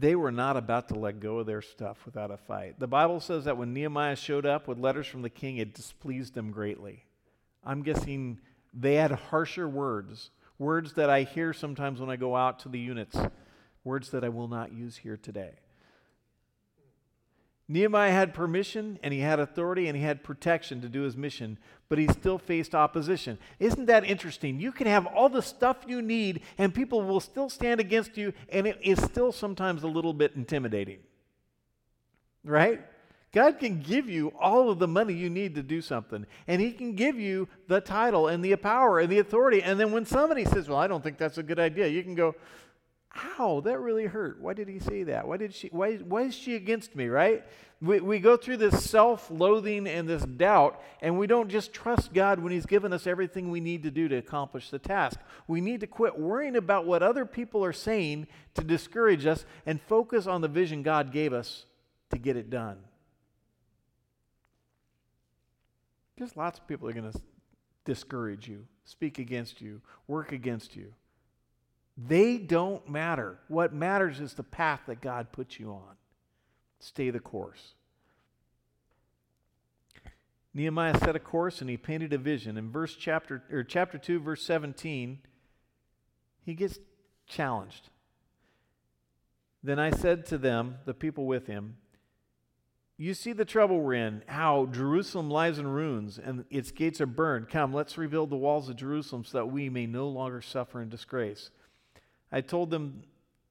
They 0.00 0.14
were 0.14 0.30
not 0.32 0.56
about 0.56 0.88
to 0.88 0.94
let 0.94 1.18
go 1.18 1.38
of 1.38 1.46
their 1.46 1.62
stuff 1.62 1.98
without 2.04 2.30
a 2.30 2.36
fight. 2.36 2.78
The 2.78 2.86
Bible 2.86 3.18
says 3.18 3.44
that 3.44 3.56
when 3.56 3.72
Nehemiah 3.72 4.16
showed 4.16 4.46
up 4.46 4.68
with 4.68 4.78
letters 4.78 5.08
from 5.08 5.22
the 5.22 5.30
king, 5.30 5.56
it 5.56 5.74
displeased 5.74 6.34
them 6.34 6.52
greatly. 6.52 7.04
I'm 7.64 7.82
guessing 7.82 8.38
they 8.72 8.94
had 8.94 9.10
harsher 9.10 9.68
words, 9.68 10.30
words 10.58 10.92
that 10.94 11.10
I 11.10 11.22
hear 11.22 11.52
sometimes 11.52 12.00
when 12.00 12.10
I 12.10 12.16
go 12.16 12.36
out 12.36 12.60
to 12.60 12.68
the 12.68 12.78
units, 12.78 13.16
words 13.82 14.10
that 14.10 14.22
I 14.22 14.28
will 14.28 14.48
not 14.48 14.72
use 14.72 14.96
here 14.96 15.16
today. 15.16 15.54
Nehemiah 17.68 18.12
had 18.12 18.32
permission 18.32 18.98
and 19.02 19.12
he 19.12 19.20
had 19.20 19.38
authority 19.38 19.88
and 19.88 19.96
he 19.96 20.02
had 20.02 20.24
protection 20.24 20.80
to 20.80 20.88
do 20.88 21.02
his 21.02 21.16
mission, 21.16 21.58
but 21.90 21.98
he 21.98 22.08
still 22.08 22.38
faced 22.38 22.74
opposition. 22.74 23.38
Isn't 23.58 23.86
that 23.86 24.04
interesting? 24.04 24.58
You 24.58 24.72
can 24.72 24.86
have 24.86 25.06
all 25.06 25.28
the 25.28 25.42
stuff 25.42 25.76
you 25.86 26.00
need 26.00 26.40
and 26.56 26.74
people 26.74 27.02
will 27.02 27.20
still 27.20 27.50
stand 27.50 27.78
against 27.78 28.16
you, 28.16 28.32
and 28.48 28.66
it 28.66 28.78
is 28.82 28.98
still 29.02 29.32
sometimes 29.32 29.82
a 29.82 29.88
little 29.88 30.14
bit 30.14 30.32
intimidating. 30.34 31.00
Right? 32.42 32.80
God 33.32 33.58
can 33.58 33.80
give 33.80 34.08
you 34.08 34.32
all 34.40 34.70
of 34.70 34.78
the 34.78 34.88
money 34.88 35.12
you 35.12 35.28
need 35.28 35.54
to 35.56 35.62
do 35.62 35.82
something, 35.82 36.24
and 36.46 36.62
He 36.62 36.72
can 36.72 36.94
give 36.94 37.18
you 37.18 37.46
the 37.66 37.80
title 37.80 38.28
and 38.28 38.42
the 38.42 38.56
power 38.56 39.00
and 39.00 39.12
the 39.12 39.18
authority. 39.18 39.62
And 39.62 39.78
then 39.78 39.92
when 39.92 40.06
somebody 40.06 40.46
says, 40.46 40.68
Well, 40.68 40.78
I 40.78 40.86
don't 40.86 41.04
think 41.04 41.18
that's 41.18 41.36
a 41.36 41.42
good 41.42 41.58
idea, 41.58 41.88
you 41.88 42.02
can 42.02 42.14
go, 42.14 42.34
Ow, 43.16 43.60
that 43.64 43.80
really 43.80 44.06
hurt. 44.06 44.40
Why 44.40 44.52
did 44.52 44.68
he 44.68 44.78
say 44.78 45.04
that? 45.04 45.26
Why 45.26 45.38
did 45.38 45.54
she 45.54 45.68
why, 45.68 45.96
why 45.96 46.22
is 46.22 46.34
she 46.34 46.54
against 46.54 46.94
me, 46.94 47.08
right? 47.08 47.44
We, 47.80 48.00
we 48.00 48.18
go 48.18 48.36
through 48.36 48.56
this 48.56 48.84
self-loathing 48.84 49.86
and 49.86 50.08
this 50.08 50.24
doubt, 50.24 50.82
and 51.00 51.16
we 51.16 51.28
don't 51.28 51.48
just 51.48 51.72
trust 51.72 52.12
God 52.12 52.40
when 52.40 52.52
He's 52.52 52.66
given 52.66 52.92
us 52.92 53.06
everything 53.06 53.50
we 53.50 53.60
need 53.60 53.84
to 53.84 53.90
do 53.90 54.08
to 54.08 54.16
accomplish 54.16 54.70
the 54.70 54.80
task. 54.80 55.20
We 55.46 55.60
need 55.60 55.80
to 55.80 55.86
quit 55.86 56.18
worrying 56.18 56.56
about 56.56 56.86
what 56.86 57.04
other 57.04 57.24
people 57.24 57.64
are 57.64 57.72
saying 57.72 58.26
to 58.54 58.64
discourage 58.64 59.26
us 59.26 59.46
and 59.64 59.80
focus 59.80 60.26
on 60.26 60.40
the 60.40 60.48
vision 60.48 60.82
God 60.82 61.12
gave 61.12 61.32
us 61.32 61.66
to 62.10 62.18
get 62.18 62.36
it 62.36 62.50
done. 62.50 62.78
There's 66.16 66.36
lots 66.36 66.58
of 66.58 66.66
people 66.66 66.88
are 66.88 66.92
going 66.92 67.12
to 67.12 67.20
discourage 67.84 68.48
you, 68.48 68.66
speak 68.84 69.20
against 69.20 69.60
you, 69.60 69.80
work 70.08 70.32
against 70.32 70.74
you. 70.74 70.92
They 72.06 72.38
don't 72.38 72.88
matter. 72.88 73.38
What 73.48 73.74
matters 73.74 74.20
is 74.20 74.34
the 74.34 74.44
path 74.44 74.82
that 74.86 75.00
God 75.00 75.32
puts 75.32 75.58
you 75.58 75.72
on. 75.72 75.96
Stay 76.78 77.10
the 77.10 77.18
course. 77.18 77.74
Nehemiah 80.54 80.98
set 80.98 81.16
a 81.16 81.20
course 81.20 81.60
and 81.60 81.68
he 81.68 81.76
painted 81.76 82.12
a 82.12 82.18
vision. 82.18 82.56
In 82.56 82.70
verse 82.70 82.94
chapter 82.94 83.42
or 83.50 83.64
chapter 83.64 83.98
2 83.98 84.20
verse 84.20 84.42
17, 84.42 85.18
he 86.44 86.54
gets 86.54 86.78
challenged. 87.26 87.90
Then 89.62 89.80
I 89.80 89.90
said 89.90 90.24
to 90.26 90.38
them, 90.38 90.76
the 90.84 90.94
people 90.94 91.26
with 91.26 91.48
him, 91.48 91.78
you 92.96 93.14
see 93.14 93.32
the 93.32 93.44
trouble 93.44 93.80
we're 93.80 93.94
in, 93.94 94.22
how 94.26 94.66
Jerusalem 94.66 95.30
lies 95.30 95.58
in 95.58 95.66
ruins 95.66 96.18
and 96.18 96.44
its 96.48 96.70
gates 96.70 97.00
are 97.00 97.06
burned. 97.06 97.48
Come, 97.48 97.72
let's 97.72 97.98
rebuild 97.98 98.30
the 98.30 98.36
walls 98.36 98.68
of 98.68 98.76
Jerusalem 98.76 99.24
so 99.24 99.38
that 99.38 99.46
we 99.46 99.68
may 99.68 99.86
no 99.86 100.08
longer 100.08 100.40
suffer 100.40 100.80
in 100.80 100.88
disgrace. 100.88 101.50
I 102.30 102.40
told 102.40 102.70
them 102.70 103.02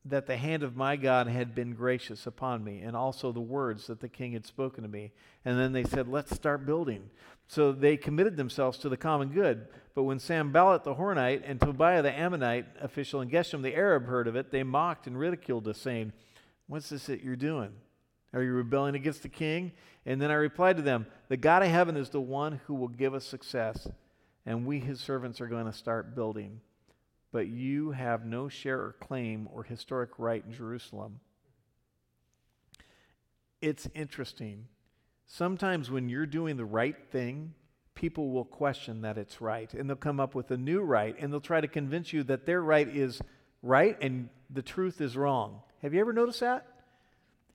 that 0.09 0.27
the 0.27 0.37
hand 0.37 0.63
of 0.63 0.75
my 0.75 0.95
God 0.95 1.27
had 1.27 1.53
been 1.53 1.73
gracious 1.73 2.27
upon 2.27 2.63
me, 2.63 2.79
and 2.79 2.95
also 2.95 3.31
the 3.31 3.39
words 3.39 3.87
that 3.87 3.99
the 3.99 4.09
king 4.09 4.33
had 4.33 4.45
spoken 4.45 4.83
to 4.83 4.89
me. 4.89 5.11
And 5.43 5.59
then 5.59 5.73
they 5.73 5.83
said, 5.83 6.07
Let's 6.07 6.35
start 6.35 6.65
building. 6.65 7.09
So 7.47 7.71
they 7.71 7.97
committed 7.97 8.37
themselves 8.37 8.77
to 8.79 8.89
the 8.89 8.97
common 8.97 9.29
good. 9.29 9.67
But 9.95 10.03
when 10.03 10.19
Sanballat 10.19 10.83
the 10.83 10.95
Horonite 10.95 11.43
and 11.45 11.59
Tobiah 11.59 12.01
the 12.01 12.17
Ammonite 12.17 12.65
official 12.81 13.21
and 13.21 13.31
Geshem 13.31 13.61
the 13.61 13.75
Arab 13.75 14.05
heard 14.05 14.27
of 14.27 14.35
it, 14.35 14.51
they 14.51 14.63
mocked 14.63 15.07
and 15.07 15.17
ridiculed 15.17 15.67
us, 15.67 15.77
saying, 15.77 16.13
What's 16.67 16.89
this 16.89 17.05
that 17.07 17.23
you're 17.23 17.35
doing? 17.35 17.71
Are 18.33 18.43
you 18.43 18.51
rebelling 18.51 18.95
against 18.95 19.23
the 19.23 19.29
king? 19.29 19.71
And 20.05 20.21
then 20.21 20.31
I 20.31 20.35
replied 20.35 20.77
to 20.77 20.83
them, 20.83 21.07
The 21.29 21.37
God 21.37 21.63
of 21.63 21.69
heaven 21.69 21.97
is 21.97 22.09
the 22.09 22.21
one 22.21 22.61
who 22.67 22.75
will 22.75 22.89
give 22.89 23.13
us 23.13 23.25
success, 23.25 23.87
and 24.45 24.65
we, 24.65 24.79
his 24.79 24.99
servants, 24.99 25.41
are 25.41 25.47
going 25.47 25.65
to 25.65 25.73
start 25.73 26.15
building 26.15 26.61
but 27.37 27.49
you 27.49 27.91
have 27.91 28.25
no 28.25 28.49
share 28.49 28.79
or 28.79 28.95
claim 28.99 29.47
or 29.53 29.61
historic 29.61 30.09
right 30.17 30.43
in 30.43 30.51
Jerusalem. 30.51 31.19
It's 33.61 33.87
interesting. 33.93 34.65
Sometimes 35.27 35.91
when 35.91 36.09
you're 36.09 36.25
doing 36.25 36.57
the 36.57 36.65
right 36.65 36.95
thing, 37.11 37.53
people 37.93 38.31
will 38.31 38.43
question 38.43 39.01
that 39.01 39.19
it's 39.19 39.39
right, 39.39 39.71
and 39.71 39.87
they'll 39.87 39.95
come 39.95 40.19
up 40.19 40.33
with 40.33 40.49
a 40.49 40.57
new 40.57 40.81
right, 40.81 41.15
and 41.19 41.31
they'll 41.31 41.39
try 41.39 41.61
to 41.61 41.67
convince 41.67 42.11
you 42.11 42.23
that 42.23 42.47
their 42.47 42.59
right 42.59 42.87
is 42.87 43.21
right 43.61 43.95
and 44.01 44.29
the 44.49 44.63
truth 44.63 44.99
is 44.99 45.15
wrong. 45.15 45.61
Have 45.83 45.93
you 45.93 45.99
ever 45.99 46.13
noticed 46.13 46.39
that? 46.39 46.65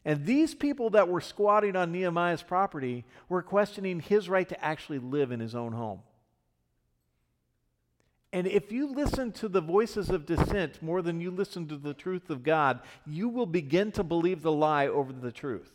And 0.05 0.25
these 0.25 0.55
people 0.55 0.91
that 0.91 1.09
were 1.09 1.21
squatting 1.21 1.75
on 1.75 1.91
Nehemiah's 1.91 2.45
property 2.45 3.05
were 3.29 3.43
questioning 3.43 3.99
his 3.99 4.29
right 4.29 4.49
to 4.49 4.65
actually 4.65 5.01
live 5.01 5.33
in 5.33 5.41
his 5.41 5.57
own 5.57 5.73
home. 5.73 6.03
And 8.33 8.47
if 8.47 8.73
you 8.73 8.87
listen 8.87 9.31
to 9.33 9.49
the 9.49 9.61
voices 9.61 10.09
of 10.09 10.25
dissent 10.25 10.83
more 10.83 11.03
than 11.03 11.21
you 11.21 11.31
listen 11.31 11.69
to 11.69 11.77
the 11.77 11.93
truth 11.93 12.31
of 12.31 12.43
God, 12.43 12.81
you 13.07 13.29
will 13.29 13.47
begin 13.47 13.93
to 13.93 14.03
believe 14.03 14.41
the 14.41 14.53
lie 14.53 14.89
over 14.89 15.13
the 15.13 15.33
truth. 15.33 15.71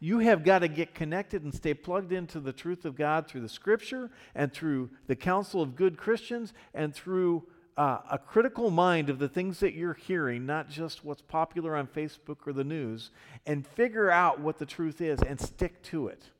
You 0.00 0.18
have 0.20 0.44
got 0.44 0.60
to 0.60 0.68
get 0.68 0.94
connected 0.94 1.42
and 1.42 1.54
stay 1.54 1.74
plugged 1.74 2.12
into 2.12 2.40
the 2.40 2.52
truth 2.52 2.84
of 2.84 2.96
God 2.96 3.28
through 3.28 3.40
the 3.40 3.48
scripture 3.48 4.10
and 4.34 4.52
through 4.52 4.90
the 5.06 5.16
counsel 5.16 5.62
of 5.62 5.76
good 5.76 5.96
Christians 5.96 6.52
and 6.74 6.94
through 6.94 7.44
uh, 7.76 7.98
a 8.10 8.18
critical 8.18 8.70
mind 8.70 9.10
of 9.10 9.20
the 9.20 9.28
things 9.28 9.60
that 9.60 9.74
you're 9.74 9.94
hearing, 9.94 10.44
not 10.44 10.68
just 10.68 11.04
what's 11.04 11.22
popular 11.22 11.76
on 11.76 11.86
Facebook 11.86 12.38
or 12.46 12.52
the 12.52 12.64
news, 12.64 13.10
and 13.46 13.64
figure 13.64 14.10
out 14.10 14.40
what 14.40 14.58
the 14.58 14.66
truth 14.66 15.00
is 15.00 15.20
and 15.22 15.40
stick 15.40 15.82
to 15.84 16.08
it 16.08 16.30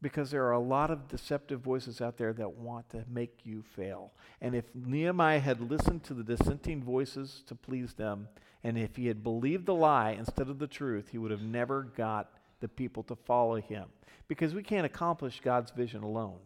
because 0.00 0.30
there 0.30 0.44
are 0.44 0.52
a 0.52 0.60
lot 0.60 0.90
of 0.90 1.08
deceptive 1.08 1.60
voices 1.60 2.00
out 2.00 2.16
there 2.16 2.32
that 2.32 2.52
want 2.52 2.88
to 2.90 3.04
make 3.10 3.40
you 3.44 3.62
fail. 3.74 4.12
And 4.40 4.54
if 4.54 4.64
Nehemiah 4.74 5.40
had 5.40 5.60
listened 5.60 6.04
to 6.04 6.14
the 6.14 6.22
dissenting 6.22 6.82
voices 6.82 7.42
to 7.46 7.54
please 7.54 7.94
them, 7.94 8.28
and 8.62 8.78
if 8.78 8.96
he 8.96 9.06
had 9.06 9.24
believed 9.24 9.66
the 9.66 9.74
lie 9.74 10.10
instead 10.10 10.48
of 10.48 10.58
the 10.58 10.66
truth, 10.66 11.08
he 11.10 11.18
would 11.18 11.30
have 11.30 11.42
never 11.42 11.82
got 11.82 12.30
the 12.60 12.68
people 12.68 13.02
to 13.04 13.16
follow 13.16 13.56
him. 13.56 13.86
Because 14.28 14.54
we 14.54 14.62
can't 14.62 14.86
accomplish 14.86 15.40
God's 15.40 15.70
vision 15.70 16.02
alone. 16.02 16.38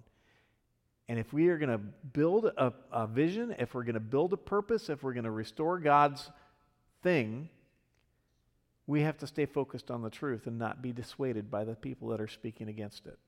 And 1.09 1.19
if 1.19 1.33
we 1.33 1.49
are 1.49 1.59
going 1.59 1.71
to 1.71 1.79
build 1.79 2.47
a, 2.47 2.73
a 2.91 3.07
vision, 3.07 3.55
if 3.59 3.75
we're 3.75 3.83
going 3.83 3.95
to 3.95 4.01
build 4.01 4.33
a 4.33 4.37
purpose, 4.37 4.89
if 4.89 5.03
we're 5.03 5.13
going 5.13 5.25
to 5.25 5.31
restore 5.31 5.79
God's 5.79 6.31
thing, 7.03 7.49
we 8.87 9.03
have 9.03 9.19
to 9.19 9.27
stay 9.27 9.47
focused 9.47 9.91
on 9.91 10.03
the 10.03 10.11
truth 10.11 10.47
and 10.47 10.59
not 10.59 10.81
be 10.81 10.93
dissuaded 10.93 11.51
by 11.51 11.65
the 11.65 11.75
people 11.75 12.09
that 12.09 12.21
are 12.21 12.29
speaking 12.29 12.69
against 12.69 13.07
it. 13.07 13.19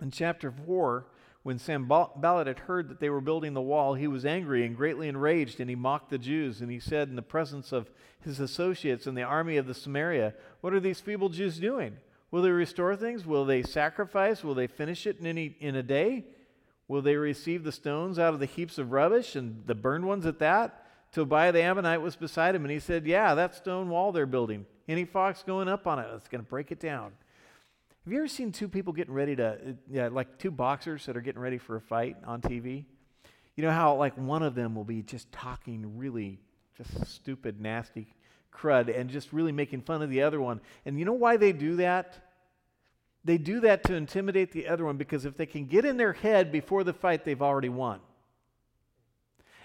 In 0.00 0.10
chapter 0.10 0.50
4, 0.50 1.06
when 1.44 1.58
Sanballat 1.58 2.46
had 2.46 2.60
heard 2.60 2.88
that 2.88 3.00
they 3.00 3.10
were 3.10 3.20
building 3.20 3.52
the 3.52 3.60
wall, 3.60 3.94
he 3.94 4.06
was 4.06 4.24
angry 4.24 4.64
and 4.64 4.76
greatly 4.76 5.08
enraged, 5.08 5.60
and 5.60 5.68
he 5.68 5.76
mocked 5.76 6.10
the 6.10 6.18
Jews. 6.18 6.60
And 6.60 6.70
he 6.70 6.80
said, 6.80 7.08
in 7.08 7.16
the 7.16 7.22
presence 7.22 7.70
of 7.70 7.90
his 8.20 8.40
associates 8.40 9.06
in 9.06 9.14
the 9.14 9.22
army 9.22 9.58
of 9.58 9.66
the 9.66 9.74
Samaria, 9.74 10.34
What 10.62 10.72
are 10.72 10.80
these 10.80 11.00
feeble 11.00 11.28
Jews 11.28 11.58
doing? 11.58 11.98
Will 12.30 12.42
they 12.42 12.50
restore 12.50 12.96
things? 12.96 13.26
Will 13.26 13.44
they 13.44 13.62
sacrifice? 13.62 14.42
Will 14.42 14.54
they 14.54 14.66
finish 14.66 15.06
it 15.06 15.20
in, 15.20 15.26
any, 15.26 15.56
in 15.60 15.76
a 15.76 15.82
day? 15.82 16.24
Will 16.88 17.02
they 17.02 17.16
receive 17.16 17.62
the 17.62 17.72
stones 17.72 18.18
out 18.18 18.34
of 18.34 18.40
the 18.40 18.46
heaps 18.46 18.78
of 18.78 18.90
rubbish 18.90 19.36
and 19.36 19.62
the 19.66 19.74
burned 19.74 20.06
ones 20.06 20.26
at 20.26 20.38
that? 20.40 20.82
Tobiah 21.12 21.52
the 21.52 21.62
Ammonite 21.62 22.00
was 22.00 22.16
beside 22.16 22.54
him, 22.54 22.64
and 22.64 22.72
he 22.72 22.80
said, 22.80 23.06
Yeah, 23.06 23.34
that 23.34 23.54
stone 23.54 23.88
wall 23.88 24.12
they're 24.12 24.26
building. 24.26 24.66
Any 24.88 25.04
fox 25.04 25.42
going 25.42 25.68
up 25.68 25.86
on 25.86 25.98
it, 25.98 26.08
it's 26.14 26.28
going 26.28 26.42
to 26.42 26.50
break 26.50 26.72
it 26.72 26.80
down. 26.80 27.12
Have 28.04 28.12
you 28.12 28.18
ever 28.18 28.28
seen 28.28 28.52
two 28.52 28.68
people 28.68 28.92
getting 28.92 29.14
ready 29.14 29.34
to, 29.36 29.46
uh, 29.46 29.56
yeah, 29.90 30.08
like 30.08 30.36
two 30.36 30.50
boxers 30.50 31.06
that 31.06 31.16
are 31.16 31.22
getting 31.22 31.40
ready 31.40 31.56
for 31.56 31.76
a 31.76 31.80
fight 31.80 32.16
on 32.26 32.42
TV? 32.42 32.84
You 33.56 33.64
know 33.64 33.70
how, 33.70 33.96
like, 33.96 34.14
one 34.18 34.42
of 34.42 34.54
them 34.54 34.74
will 34.74 34.84
be 34.84 35.02
just 35.02 35.32
talking 35.32 35.96
really 35.96 36.38
just 36.76 37.06
stupid, 37.06 37.60
nasty 37.62 38.14
crud 38.52 38.94
and 38.94 39.08
just 39.08 39.32
really 39.32 39.52
making 39.52 39.80
fun 39.80 40.02
of 40.02 40.10
the 40.10 40.22
other 40.22 40.38
one. 40.38 40.60
And 40.84 40.98
you 40.98 41.06
know 41.06 41.14
why 41.14 41.38
they 41.38 41.52
do 41.52 41.76
that? 41.76 42.18
They 43.24 43.38
do 43.38 43.60
that 43.60 43.84
to 43.84 43.94
intimidate 43.94 44.52
the 44.52 44.68
other 44.68 44.84
one 44.84 44.98
because 44.98 45.24
if 45.24 45.38
they 45.38 45.46
can 45.46 45.64
get 45.64 45.86
in 45.86 45.96
their 45.96 46.12
head 46.12 46.52
before 46.52 46.84
the 46.84 46.92
fight, 46.92 47.24
they've 47.24 47.40
already 47.40 47.70
won. 47.70 48.00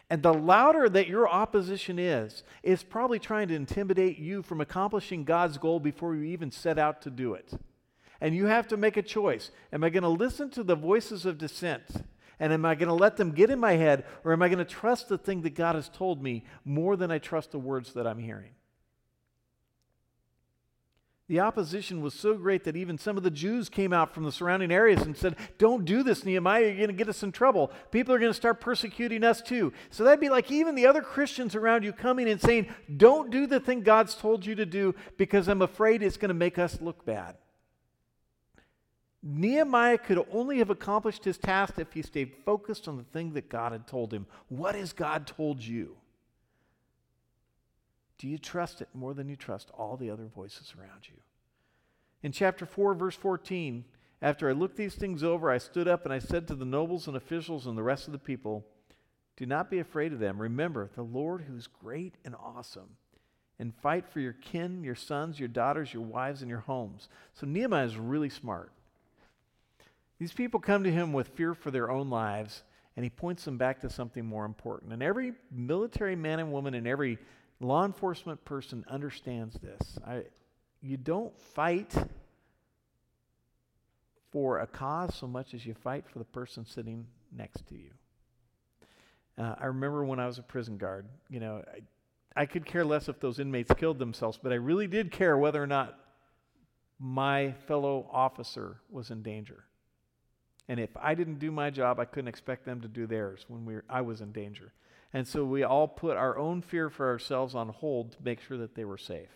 And 0.09 0.23
the 0.23 0.33
louder 0.33 0.87
that 0.87 1.07
your 1.07 1.27
opposition 1.27 1.99
is, 1.99 2.43
is 2.63 2.83
probably 2.83 3.19
trying 3.19 3.49
to 3.49 3.55
intimidate 3.55 4.17
you 4.17 4.43
from 4.43 4.61
accomplishing 4.61 5.25
God's 5.25 5.57
goal 5.57 5.81
before 5.81 6.15
you 6.15 6.23
even 6.23 6.51
set 6.51 6.79
out 6.79 7.01
to 7.01 7.09
do 7.09 7.33
it. 7.33 7.53
And 8.21 8.35
you 8.35 8.47
have 8.47 8.67
to 8.69 8.77
make 8.77 8.97
a 8.97 9.01
choice. 9.01 9.51
Am 9.71 9.83
I 9.83 9.89
going 9.89 10.03
to 10.03 10.09
listen 10.09 10.49
to 10.51 10.63
the 10.63 10.75
voices 10.75 11.25
of 11.25 11.37
dissent? 11.37 11.83
And 12.39 12.53
am 12.53 12.65
I 12.65 12.75
going 12.75 12.87
to 12.87 12.93
let 12.93 13.17
them 13.17 13.31
get 13.31 13.49
in 13.49 13.59
my 13.59 13.73
head? 13.73 14.05
Or 14.23 14.33
am 14.33 14.41
I 14.41 14.47
going 14.47 14.59
to 14.59 14.65
trust 14.65 15.09
the 15.09 15.17
thing 15.17 15.41
that 15.41 15.55
God 15.55 15.75
has 15.75 15.89
told 15.89 16.21
me 16.21 16.45
more 16.63 16.95
than 16.95 17.11
I 17.11 17.17
trust 17.17 17.51
the 17.51 17.59
words 17.59 17.93
that 17.93 18.07
I'm 18.07 18.19
hearing? 18.19 18.51
The 21.29 21.41
opposition 21.41 22.01
was 22.01 22.15
so 22.15 22.33
great 22.33 22.63
that 22.63 22.75
even 22.75 22.97
some 22.97 23.15
of 23.15 23.21
the 23.21 23.29
Jews 23.29 23.69
came 23.69 23.93
out 23.93 24.15
from 24.15 24.23
the 24.23 24.31
surrounding 24.31 24.71
areas 24.71 25.03
and 25.03 25.15
said, 25.15 25.35
Don't 25.59 25.85
do 25.85 26.01
this, 26.01 26.25
Nehemiah. 26.25 26.65
You're 26.65 26.75
going 26.75 26.87
to 26.87 26.93
get 26.93 27.07
us 27.07 27.21
in 27.21 27.31
trouble. 27.31 27.71
People 27.91 28.15
are 28.15 28.19
going 28.19 28.31
to 28.31 28.37
start 28.37 28.59
persecuting 28.59 29.23
us 29.23 29.39
too. 29.39 29.71
So 29.91 30.03
that'd 30.03 30.19
be 30.19 30.29
like 30.29 30.49
even 30.49 30.73
the 30.73 30.87
other 30.87 31.03
Christians 31.03 31.53
around 31.53 31.83
you 31.83 31.93
coming 31.93 32.27
and 32.27 32.41
saying, 32.41 32.73
Don't 32.97 33.29
do 33.29 33.45
the 33.45 33.59
thing 33.59 33.81
God's 33.81 34.15
told 34.15 34.43
you 34.43 34.55
to 34.55 34.65
do 34.65 34.95
because 35.17 35.47
I'm 35.47 35.61
afraid 35.61 36.01
it's 36.01 36.17
going 36.17 36.29
to 36.29 36.33
make 36.33 36.57
us 36.57 36.81
look 36.81 37.05
bad. 37.05 37.35
Nehemiah 39.21 39.97
could 39.97 40.25
only 40.31 40.59
have 40.59 40.69
accomplished 40.69 41.25
his 41.25 41.37
task 41.37 41.73
if 41.77 41.91
he 41.91 42.01
stayed 42.01 42.33
focused 42.45 42.87
on 42.87 42.97
the 42.97 43.03
thing 43.03 43.33
that 43.33 43.49
God 43.49 43.73
had 43.73 43.85
told 43.85 44.13
him. 44.13 44.25
What 44.47 44.75
has 44.75 44.93
God 44.93 45.27
told 45.27 45.61
you? 45.61 45.97
Do 48.17 48.27
you 48.27 48.37
trust 48.37 48.81
it 48.81 48.89
more 48.93 49.13
than 49.13 49.29
you 49.29 49.35
trust 49.35 49.71
all 49.77 49.97
the 49.97 50.09
other 50.09 50.25
voices 50.25 50.73
around 50.77 51.07
you? 51.07 51.15
In 52.23 52.31
chapter 52.31 52.65
4, 52.65 52.93
verse 52.93 53.15
14, 53.15 53.85
after 54.21 54.49
I 54.49 54.53
looked 54.53 54.75
these 54.75 54.95
things 54.95 55.23
over, 55.23 55.49
I 55.49 55.57
stood 55.57 55.87
up 55.87 56.05
and 56.05 56.13
I 56.13 56.19
said 56.19 56.47
to 56.47 56.55
the 56.55 56.65
nobles 56.65 57.07
and 57.07 57.15
officials 57.15 57.65
and 57.65 57.77
the 57.77 57.83
rest 57.83 58.07
of 58.07 58.13
the 58.13 58.19
people, 58.19 58.65
Do 59.37 59.45
not 59.45 59.69
be 59.69 59.79
afraid 59.79 60.11
of 60.11 60.19
them. 60.19 60.41
Remember 60.41 60.89
the 60.95 61.01
Lord 61.01 61.43
who 61.43 61.55
is 61.55 61.67
great 61.67 62.15
and 62.25 62.35
awesome 62.35 62.97
and 63.59 63.75
fight 63.75 64.07
for 64.07 64.21
your 64.21 64.33
kin, 64.33 64.83
your 64.83 64.95
sons, 64.95 65.39
your 65.39 65.49
daughters, 65.49 65.93
your 65.93 66.03
wives, 66.03 66.41
and 66.41 66.49
your 66.49 66.61
homes. 66.61 67.09
So 67.33 67.45
Nehemiah 67.45 67.85
is 67.85 67.97
really 67.97 68.29
smart. 68.29 68.71
These 70.19 70.33
people 70.33 70.59
come 70.59 70.83
to 70.83 70.91
him 70.91 71.13
with 71.13 71.29
fear 71.29 71.53
for 71.53 71.71
their 71.71 71.89
own 71.89 72.09
lives, 72.09 72.63
and 72.95 73.03
he 73.05 73.09
points 73.09 73.45
them 73.45 73.57
back 73.57 73.79
to 73.81 73.89
something 73.89 74.25
more 74.25 74.45
important. 74.45 74.91
And 74.91 75.01
every 75.01 75.33
military 75.49 76.15
man 76.15 76.39
and 76.39 76.51
woman 76.51 76.73
and 76.73 76.85
every 76.85 77.17
law 77.61 77.85
enforcement 77.85 78.43
person 78.43 78.83
understands 78.89 79.57
this. 79.59 79.97
I, 80.05 80.23
you 80.81 80.97
don't 80.97 81.37
fight 81.39 81.93
for 84.31 84.59
a 84.59 84.67
cause 84.67 85.15
so 85.15 85.27
much 85.27 85.53
as 85.53 85.65
you 85.65 85.73
fight 85.73 86.05
for 86.11 86.19
the 86.19 86.25
person 86.25 86.65
sitting 86.65 87.07
next 87.35 87.65
to 87.67 87.75
you. 87.75 87.91
Uh, 89.37 89.55
I 89.57 89.67
remember 89.67 90.03
when 90.03 90.19
I 90.19 90.27
was 90.27 90.37
a 90.37 90.43
prison 90.43 90.77
guard, 90.77 91.05
you 91.29 91.39
know, 91.39 91.63
I, 92.35 92.41
I 92.41 92.45
could 92.45 92.65
care 92.65 92.83
less 92.83 93.07
if 93.07 93.19
those 93.21 93.39
inmates 93.39 93.71
killed 93.77 93.99
themselves, 93.99 94.37
but 94.41 94.51
I 94.51 94.55
really 94.55 94.87
did 94.87 95.11
care 95.11 95.37
whether 95.37 95.63
or 95.63 95.67
not 95.67 95.97
my 96.99 97.53
fellow 97.67 98.09
officer 98.11 98.81
was 98.89 99.09
in 99.11 99.23
danger. 99.23 99.63
And 100.69 100.79
if 100.79 100.91
I 100.95 101.15
didn't 101.15 101.39
do 101.39 101.51
my 101.51 101.71
job, 101.71 101.99
I 101.99 102.05
couldn't 102.05 102.27
expect 102.27 102.63
them 102.63 102.79
to 102.81 102.87
do 102.87 103.07
theirs 103.07 103.43
when 103.47 103.65
we 103.65 103.73
were, 103.73 103.83
I 103.89 104.01
was 104.01 104.21
in 104.21 104.31
danger. 104.31 104.71
And 105.11 105.27
so 105.27 105.43
we 105.43 105.63
all 105.63 105.87
put 105.87 106.15
our 106.15 106.37
own 106.37 106.61
fear 106.61 106.91
for 106.91 107.07
ourselves 107.07 107.55
on 107.55 107.69
hold 107.69 108.11
to 108.11 108.17
make 108.23 108.39
sure 108.39 108.57
that 108.59 108.75
they 108.75 108.85
were 108.85 108.99
safe. 108.99 109.29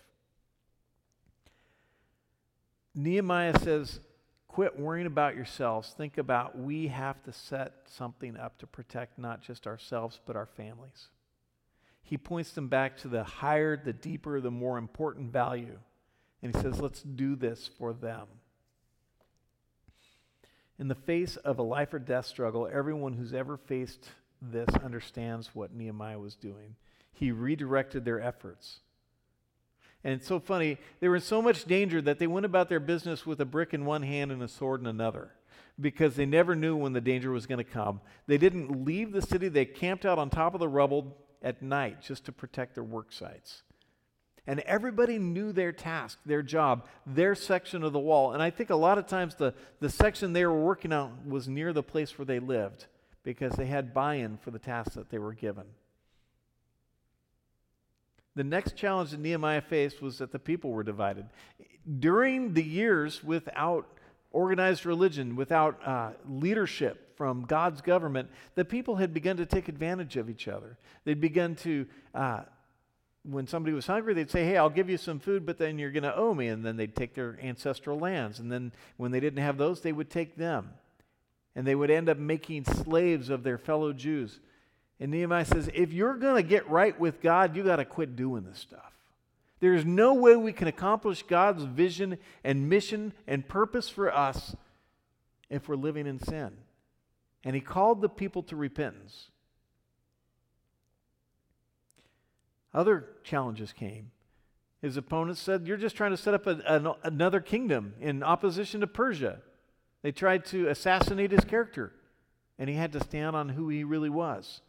Nehemiah 2.94 3.58
says, 3.58 3.98
Quit 4.46 4.78
worrying 4.78 5.08
about 5.08 5.34
yourselves. 5.34 5.92
Think 5.98 6.16
about 6.16 6.56
we 6.56 6.86
have 6.86 7.20
to 7.24 7.32
set 7.32 7.72
something 7.86 8.36
up 8.36 8.56
to 8.58 8.68
protect 8.68 9.18
not 9.18 9.42
just 9.42 9.66
ourselves, 9.66 10.20
but 10.24 10.36
our 10.36 10.46
families. 10.46 11.08
He 12.04 12.16
points 12.16 12.52
them 12.52 12.68
back 12.68 12.96
to 12.98 13.08
the 13.08 13.24
higher, 13.24 13.76
the 13.76 13.92
deeper, 13.92 14.40
the 14.40 14.52
more 14.52 14.78
important 14.78 15.32
value. 15.32 15.80
And 16.40 16.54
he 16.54 16.62
says, 16.62 16.80
Let's 16.80 17.02
do 17.02 17.34
this 17.34 17.68
for 17.76 17.92
them. 17.92 18.28
In 20.78 20.88
the 20.88 20.94
face 20.94 21.36
of 21.36 21.58
a 21.58 21.62
life 21.62 21.94
or 21.94 21.98
death 21.98 22.26
struggle, 22.26 22.68
everyone 22.72 23.12
who's 23.14 23.32
ever 23.32 23.56
faced 23.56 24.08
this 24.42 24.68
understands 24.82 25.54
what 25.54 25.72
Nehemiah 25.72 26.18
was 26.18 26.34
doing. 26.34 26.76
He 27.12 27.30
redirected 27.30 28.04
their 28.04 28.20
efforts. 28.20 28.80
And 30.02 30.12
it's 30.12 30.26
so 30.26 30.38
funny, 30.38 30.78
they 31.00 31.08
were 31.08 31.16
in 31.16 31.22
so 31.22 31.40
much 31.40 31.64
danger 31.64 32.02
that 32.02 32.18
they 32.18 32.26
went 32.26 32.44
about 32.44 32.68
their 32.68 32.80
business 32.80 33.24
with 33.24 33.40
a 33.40 33.46
brick 33.46 33.72
in 33.72 33.86
one 33.86 34.02
hand 34.02 34.32
and 34.32 34.42
a 34.42 34.48
sword 34.48 34.80
in 34.80 34.86
another 34.86 35.30
because 35.80 36.14
they 36.14 36.26
never 36.26 36.54
knew 36.54 36.76
when 36.76 36.92
the 36.92 37.00
danger 37.00 37.30
was 37.30 37.46
going 37.46 37.58
to 37.58 37.64
come. 37.64 38.00
They 38.26 38.38
didn't 38.38 38.84
leave 38.84 39.12
the 39.12 39.22
city, 39.22 39.48
they 39.48 39.64
camped 39.64 40.04
out 40.04 40.18
on 40.18 40.28
top 40.28 40.54
of 40.54 40.60
the 40.60 40.68
rubble 40.68 41.16
at 41.42 41.62
night 41.62 42.02
just 42.02 42.24
to 42.26 42.32
protect 42.32 42.74
their 42.74 42.84
work 42.84 43.12
sites. 43.12 43.62
And 44.46 44.60
everybody 44.60 45.18
knew 45.18 45.52
their 45.52 45.72
task, 45.72 46.18
their 46.26 46.42
job, 46.42 46.86
their 47.06 47.34
section 47.34 47.82
of 47.82 47.92
the 47.92 47.98
wall. 47.98 48.32
And 48.32 48.42
I 48.42 48.50
think 48.50 48.70
a 48.70 48.76
lot 48.76 48.98
of 48.98 49.06
times 49.06 49.34
the, 49.34 49.54
the 49.80 49.88
section 49.88 50.32
they 50.32 50.44
were 50.44 50.60
working 50.60 50.92
on 50.92 51.28
was 51.28 51.48
near 51.48 51.72
the 51.72 51.82
place 51.82 52.18
where 52.18 52.26
they 52.26 52.40
lived 52.40 52.86
because 53.22 53.52
they 53.54 53.66
had 53.66 53.94
buy 53.94 54.16
in 54.16 54.36
for 54.36 54.50
the 54.50 54.58
task 54.58 54.92
that 54.92 55.08
they 55.08 55.18
were 55.18 55.32
given. 55.32 55.64
The 58.36 58.44
next 58.44 58.76
challenge 58.76 59.12
that 59.12 59.20
Nehemiah 59.20 59.62
faced 59.62 60.02
was 60.02 60.18
that 60.18 60.32
the 60.32 60.38
people 60.38 60.70
were 60.70 60.82
divided. 60.82 61.26
During 62.00 62.52
the 62.52 62.64
years 62.64 63.24
without 63.24 63.86
organized 64.30 64.84
religion, 64.84 65.36
without 65.36 65.78
uh, 65.86 66.10
leadership 66.28 67.16
from 67.16 67.42
God's 67.42 67.80
government, 67.80 68.28
the 68.56 68.64
people 68.64 68.96
had 68.96 69.14
begun 69.14 69.36
to 69.36 69.46
take 69.46 69.68
advantage 69.68 70.16
of 70.16 70.28
each 70.28 70.48
other. 70.48 70.76
They'd 71.04 71.20
begun 71.20 71.54
to 71.56 71.86
uh, 72.14 72.40
when 73.24 73.46
somebody 73.46 73.74
was 73.74 73.86
hungry, 73.86 74.14
they'd 74.14 74.30
say, 74.30 74.44
Hey, 74.44 74.56
I'll 74.56 74.70
give 74.70 74.90
you 74.90 74.98
some 74.98 75.18
food, 75.18 75.46
but 75.46 75.58
then 75.58 75.78
you're 75.78 75.90
going 75.90 76.02
to 76.02 76.14
owe 76.14 76.34
me. 76.34 76.48
And 76.48 76.64
then 76.64 76.76
they'd 76.76 76.94
take 76.94 77.14
their 77.14 77.38
ancestral 77.42 77.98
lands. 77.98 78.38
And 78.38 78.52
then 78.52 78.72
when 78.96 79.10
they 79.10 79.20
didn't 79.20 79.42
have 79.42 79.56
those, 79.56 79.80
they 79.80 79.92
would 79.92 80.10
take 80.10 80.36
them. 80.36 80.70
And 81.56 81.66
they 81.66 81.74
would 81.74 81.90
end 81.90 82.08
up 82.08 82.18
making 82.18 82.64
slaves 82.64 83.30
of 83.30 83.42
their 83.42 83.58
fellow 83.58 83.92
Jews. 83.92 84.40
And 85.00 85.10
Nehemiah 85.10 85.44
says, 85.44 85.70
If 85.72 85.92
you're 85.92 86.14
going 86.14 86.42
to 86.42 86.48
get 86.48 86.68
right 86.68 86.98
with 86.98 87.20
God, 87.20 87.56
you 87.56 87.64
got 87.64 87.76
to 87.76 87.84
quit 87.84 88.16
doing 88.16 88.44
this 88.44 88.58
stuff. 88.58 88.92
There's 89.60 89.84
no 89.84 90.14
way 90.14 90.36
we 90.36 90.52
can 90.52 90.68
accomplish 90.68 91.22
God's 91.22 91.62
vision 91.62 92.18
and 92.42 92.68
mission 92.68 93.14
and 93.26 93.48
purpose 93.48 93.88
for 93.88 94.14
us 94.14 94.54
if 95.48 95.68
we're 95.68 95.76
living 95.76 96.06
in 96.06 96.18
sin. 96.18 96.52
And 97.44 97.54
he 97.54 97.60
called 97.60 98.02
the 98.02 98.08
people 98.08 98.42
to 98.44 98.56
repentance. 98.56 99.30
Other 102.74 103.06
challenges 103.22 103.72
came. 103.72 104.10
His 104.82 104.96
opponents 104.96 105.40
said, 105.40 105.66
You're 105.66 105.76
just 105.76 105.96
trying 105.96 106.10
to 106.10 106.16
set 106.16 106.34
up 106.34 106.46
a, 106.46 106.60
an, 106.66 106.88
another 107.02 107.40
kingdom 107.40 107.94
in 108.00 108.22
opposition 108.22 108.80
to 108.80 108.86
Persia. 108.86 109.38
They 110.02 110.12
tried 110.12 110.44
to 110.46 110.68
assassinate 110.68 111.30
his 111.30 111.44
character, 111.44 111.92
and 112.58 112.68
he 112.68 112.76
had 112.76 112.92
to 112.92 113.02
stand 113.02 113.36
on 113.36 113.50
who 113.50 113.68
he 113.68 113.84
really 113.84 114.10
was. 114.10 114.60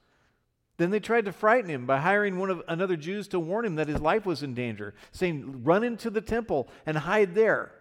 Then 0.78 0.92
they 0.92 1.00
tried 1.00 1.26
to 1.26 1.32
frighten 1.32 1.70
him 1.70 1.86
by 1.86 2.00
hiring 2.00 2.38
one 2.38 2.50
of 2.50 2.62
another 2.68 2.96
Jews 2.96 3.28
to 3.30 3.40
warn 3.40 3.66
him 3.66 3.76
that 3.76 3.88
his 3.88 4.02
life 4.02 4.26
was 4.26 4.44
in 4.44 4.54
danger, 4.54 4.94
saying, 5.12 5.64
Run 5.64 5.84
into 5.84 6.10
the 6.10 6.22
temple 6.22 6.68
and 6.86 6.98
hide 6.98 7.34
there. 7.34 7.72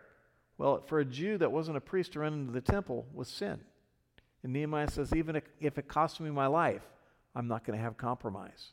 Well, 0.56 0.82
for 0.87 1.00
a 1.00 1.04
Jew 1.04 1.38
that 1.38 1.52
wasn't 1.52 1.76
a 1.76 1.80
priest 1.80 2.12
to 2.12 2.20
run 2.20 2.32
into 2.32 2.52
the 2.52 2.60
temple 2.60 3.06
was 3.12 3.28
sin. 3.28 3.60
And 4.42 4.52
Nehemiah 4.52 4.90
says, 4.90 5.12
even 5.14 5.40
if 5.60 5.78
it 5.78 5.88
costs 5.88 6.20
me 6.20 6.30
my 6.30 6.46
life, 6.46 6.82
I'm 7.34 7.48
not 7.48 7.64
going 7.64 7.76
to 7.78 7.82
have 7.82 7.96
compromise. 7.96 8.72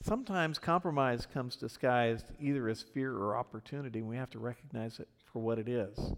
Sometimes 0.00 0.58
compromise 0.58 1.26
comes 1.26 1.56
disguised 1.56 2.26
either 2.40 2.68
as 2.68 2.82
fear 2.82 3.16
or 3.16 3.36
opportunity, 3.36 3.98
and 3.98 4.08
we 4.08 4.16
have 4.16 4.30
to 4.30 4.38
recognize 4.38 5.00
it 5.00 5.08
for 5.32 5.40
what 5.40 5.58
it 5.58 5.68
is. 5.68 6.12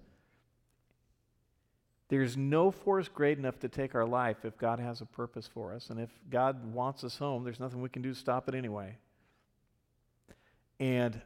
There's 2.09 2.37
no 2.37 2.71
force 2.71 3.09
great 3.09 3.39
enough 3.39 3.61
to 3.61 3.69
take 3.69 3.95
our 3.95 4.05
life 4.05 4.45
if 4.45 4.59
God 4.59 4.81
has 4.81 5.01
a 5.01 5.07
purpose 5.07 5.47
for 5.47 5.73
us. 5.73 5.91
And 5.91 6.01
if 6.01 6.11
God 6.29 6.75
wants 6.75 7.05
us 7.05 7.19
home, 7.19 7.45
there's 7.45 7.61
nothing 7.61 7.81
we 7.81 7.89
can 7.89 8.03
do 8.03 8.13
to 8.13 8.19
stop 8.19 8.49
it 8.49 8.55
anyway. 8.55 8.97
And 10.81 11.21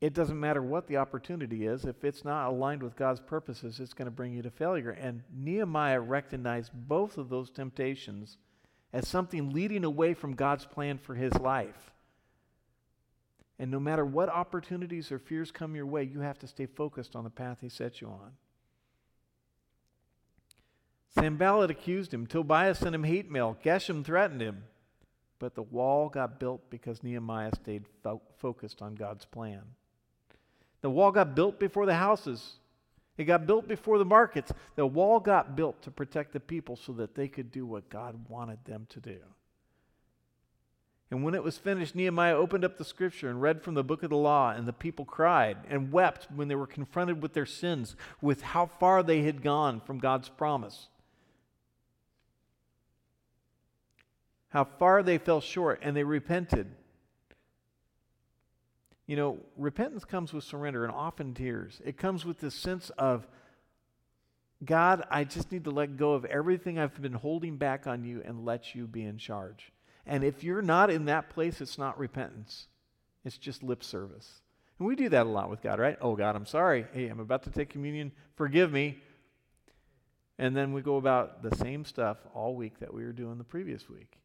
it 0.00 0.14
doesn't 0.14 0.38
matter 0.38 0.62
what 0.62 0.86
the 0.86 0.96
opportunity 0.96 1.66
is, 1.66 1.84
if 1.84 2.04
it's 2.04 2.24
not 2.24 2.48
aligned 2.48 2.82
with 2.82 2.96
God's 2.96 3.20
purposes, 3.20 3.80
it's 3.80 3.94
going 3.94 4.06
to 4.06 4.12
bring 4.12 4.32
you 4.32 4.42
to 4.42 4.50
failure. 4.50 4.90
And 4.90 5.22
Nehemiah 5.34 6.00
recognized 6.00 6.72
both 6.72 7.18
of 7.18 7.28
those 7.28 7.50
temptations 7.50 8.38
as 8.92 9.08
something 9.08 9.50
leading 9.50 9.84
away 9.84 10.14
from 10.14 10.34
God's 10.34 10.66
plan 10.66 10.98
for 10.98 11.14
his 11.14 11.34
life. 11.34 11.92
And 13.58 13.70
no 13.70 13.78
matter 13.78 14.04
what 14.04 14.28
opportunities 14.28 15.12
or 15.12 15.18
fears 15.18 15.50
come 15.50 15.76
your 15.76 15.86
way, 15.86 16.02
you 16.02 16.20
have 16.20 16.38
to 16.40 16.46
stay 16.46 16.66
focused 16.66 17.14
on 17.14 17.24
the 17.24 17.30
path 17.30 17.58
he 17.60 17.68
set 17.68 18.00
you 18.00 18.08
on. 18.08 18.32
Sanballat 21.14 21.70
accused 21.70 22.12
him. 22.12 22.26
Tobiah 22.26 22.74
sent 22.74 22.94
him 22.94 23.04
hate 23.04 23.30
mail. 23.30 23.56
Geshem 23.62 24.04
threatened 24.04 24.40
him. 24.40 24.64
But 25.38 25.54
the 25.54 25.62
wall 25.62 26.08
got 26.08 26.40
built 26.40 26.70
because 26.70 27.02
Nehemiah 27.02 27.52
stayed 27.54 27.84
fo- 28.02 28.22
focused 28.38 28.80
on 28.80 28.94
God's 28.94 29.24
plan. 29.24 29.62
The 30.80 30.90
wall 30.90 31.12
got 31.12 31.34
built 31.34 31.60
before 31.60 31.86
the 31.86 31.94
houses. 31.94 32.54
It 33.16 33.24
got 33.24 33.46
built 33.46 33.68
before 33.68 33.98
the 33.98 34.04
markets. 34.04 34.52
The 34.74 34.86
wall 34.86 35.20
got 35.20 35.54
built 35.54 35.82
to 35.82 35.90
protect 35.90 36.32
the 36.32 36.40
people 36.40 36.76
so 36.76 36.92
that 36.94 37.14
they 37.14 37.28
could 37.28 37.52
do 37.52 37.66
what 37.66 37.90
God 37.90 38.28
wanted 38.28 38.64
them 38.64 38.86
to 38.90 39.00
do. 39.00 39.18
And 41.10 41.22
when 41.22 41.34
it 41.34 41.42
was 41.42 41.58
finished, 41.58 41.94
Nehemiah 41.94 42.36
opened 42.36 42.64
up 42.64 42.78
the 42.78 42.86
scripture 42.86 43.28
and 43.28 43.42
read 43.42 43.62
from 43.62 43.74
the 43.74 43.84
book 43.84 44.02
of 44.02 44.08
the 44.08 44.16
law, 44.16 44.50
and 44.50 44.66
the 44.66 44.72
people 44.72 45.04
cried 45.04 45.58
and 45.68 45.92
wept 45.92 46.28
when 46.34 46.48
they 46.48 46.54
were 46.54 46.66
confronted 46.66 47.20
with 47.20 47.34
their 47.34 47.44
sins, 47.44 47.96
with 48.22 48.40
how 48.40 48.64
far 48.64 49.02
they 49.02 49.22
had 49.22 49.42
gone 49.42 49.80
from 49.80 49.98
God's 49.98 50.30
promise. 50.30 50.88
how 54.52 54.64
far 54.64 55.02
they 55.02 55.16
fell 55.16 55.40
short, 55.40 55.80
and 55.82 55.96
they 55.96 56.04
repented. 56.04 56.66
You 59.12 59.16
know, 59.16 59.38
repentance 59.58 60.06
comes 60.06 60.32
with 60.32 60.42
surrender 60.42 60.86
and 60.86 60.90
often 60.90 61.34
tears. 61.34 61.82
It 61.84 61.98
comes 61.98 62.24
with 62.24 62.40
this 62.40 62.54
sense 62.54 62.88
of, 62.96 63.28
God, 64.64 65.04
I 65.10 65.24
just 65.24 65.52
need 65.52 65.64
to 65.64 65.70
let 65.70 65.98
go 65.98 66.14
of 66.14 66.24
everything 66.24 66.78
I've 66.78 66.98
been 67.02 67.12
holding 67.12 67.58
back 67.58 67.86
on 67.86 68.04
you 68.04 68.22
and 68.24 68.46
let 68.46 68.74
you 68.74 68.86
be 68.86 69.04
in 69.04 69.18
charge. 69.18 69.70
And 70.06 70.24
if 70.24 70.42
you're 70.42 70.62
not 70.62 70.88
in 70.88 71.04
that 71.04 71.28
place, 71.28 71.60
it's 71.60 71.76
not 71.76 71.98
repentance, 71.98 72.68
it's 73.22 73.36
just 73.36 73.62
lip 73.62 73.84
service. 73.84 74.40
And 74.78 74.88
we 74.88 74.96
do 74.96 75.10
that 75.10 75.26
a 75.26 75.28
lot 75.28 75.50
with 75.50 75.60
God, 75.60 75.78
right? 75.78 75.98
Oh, 76.00 76.16
God, 76.16 76.34
I'm 76.34 76.46
sorry. 76.46 76.86
Hey, 76.94 77.08
I'm 77.08 77.20
about 77.20 77.42
to 77.42 77.50
take 77.50 77.68
communion. 77.68 78.12
Forgive 78.36 78.72
me. 78.72 78.96
And 80.38 80.56
then 80.56 80.72
we 80.72 80.80
go 80.80 80.96
about 80.96 81.42
the 81.42 81.54
same 81.56 81.84
stuff 81.84 82.16
all 82.32 82.54
week 82.54 82.80
that 82.80 82.94
we 82.94 83.04
were 83.04 83.12
doing 83.12 83.36
the 83.36 83.44
previous 83.44 83.90
week. 83.90 84.21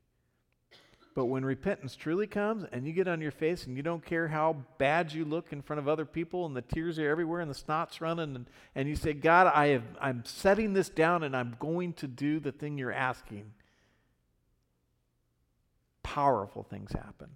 But 1.17 1.25
when 1.25 1.43
repentance 1.43 1.95
truly 1.95 2.27
comes 2.27 2.63
and 2.71 2.85
you 2.85 2.93
get 2.93 3.07
on 3.07 3.21
your 3.21 3.31
face 3.31 3.65
and 3.65 3.75
you 3.75 3.81
don't 3.81 4.05
care 4.05 4.27
how 4.27 4.55
bad 4.77 5.11
you 5.11 5.25
look 5.25 5.51
in 5.51 5.63
front 5.63 5.79
of 5.79 5.87
other 5.87 6.05
people 6.05 6.45
and 6.45 6.55
the 6.55 6.61
tears 6.61 6.99
are 6.99 7.09
everywhere 7.09 7.41
and 7.41 7.49
the 7.49 7.55
snot's 7.55 7.99
running 8.01 8.35
and, 8.35 8.45
and 8.75 8.87
you 8.87 8.95
say, 8.95 9.13
God, 9.13 9.47
I 9.47 9.69
have, 9.69 9.81
I'm 9.99 10.23
setting 10.25 10.73
this 10.73 10.89
down 10.89 11.23
and 11.23 11.35
I'm 11.35 11.55
going 11.59 11.93
to 11.93 12.07
do 12.07 12.39
the 12.39 12.51
thing 12.51 12.77
you're 12.77 12.93
asking, 12.93 13.51
powerful 16.03 16.61
things 16.61 16.91
happen. 16.91 17.29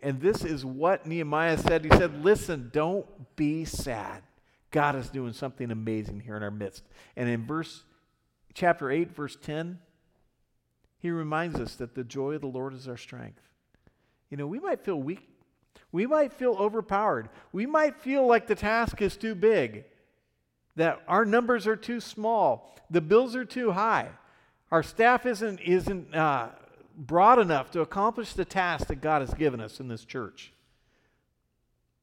And 0.00 0.20
this 0.20 0.44
is 0.44 0.62
what 0.62 1.06
Nehemiah 1.06 1.56
said. 1.56 1.82
He 1.82 1.90
said, 1.92 2.22
Listen, 2.22 2.68
don't 2.74 3.06
be 3.36 3.64
sad. 3.64 4.22
God 4.70 4.96
is 4.96 5.08
doing 5.08 5.32
something 5.32 5.70
amazing 5.70 6.20
here 6.20 6.36
in 6.36 6.42
our 6.42 6.50
midst. 6.50 6.82
And 7.16 7.30
in 7.30 7.46
verse 7.46 7.84
chapter 8.52 8.90
8, 8.90 9.16
verse 9.16 9.38
10, 9.40 9.78
he 11.04 11.10
reminds 11.10 11.60
us 11.60 11.74
that 11.74 11.94
the 11.94 12.02
joy 12.02 12.32
of 12.32 12.40
the 12.40 12.46
Lord 12.46 12.72
is 12.72 12.88
our 12.88 12.96
strength. 12.96 13.42
You 14.30 14.38
know, 14.38 14.46
we 14.46 14.58
might 14.58 14.80
feel 14.80 14.96
weak. 14.96 15.28
We 15.92 16.06
might 16.06 16.32
feel 16.32 16.54
overpowered. 16.54 17.28
We 17.52 17.66
might 17.66 18.00
feel 18.00 18.26
like 18.26 18.46
the 18.46 18.54
task 18.54 19.02
is 19.02 19.14
too 19.14 19.34
big, 19.34 19.84
that 20.76 21.02
our 21.06 21.26
numbers 21.26 21.66
are 21.66 21.76
too 21.76 22.00
small, 22.00 22.74
the 22.88 23.02
bills 23.02 23.36
are 23.36 23.44
too 23.44 23.72
high, 23.72 24.08
our 24.70 24.82
staff 24.82 25.26
isn't, 25.26 25.60
isn't 25.60 26.14
uh, 26.14 26.48
broad 26.96 27.38
enough 27.38 27.70
to 27.72 27.82
accomplish 27.82 28.32
the 28.32 28.46
task 28.46 28.86
that 28.86 29.02
God 29.02 29.20
has 29.20 29.34
given 29.34 29.60
us 29.60 29.80
in 29.80 29.88
this 29.88 30.06
church 30.06 30.54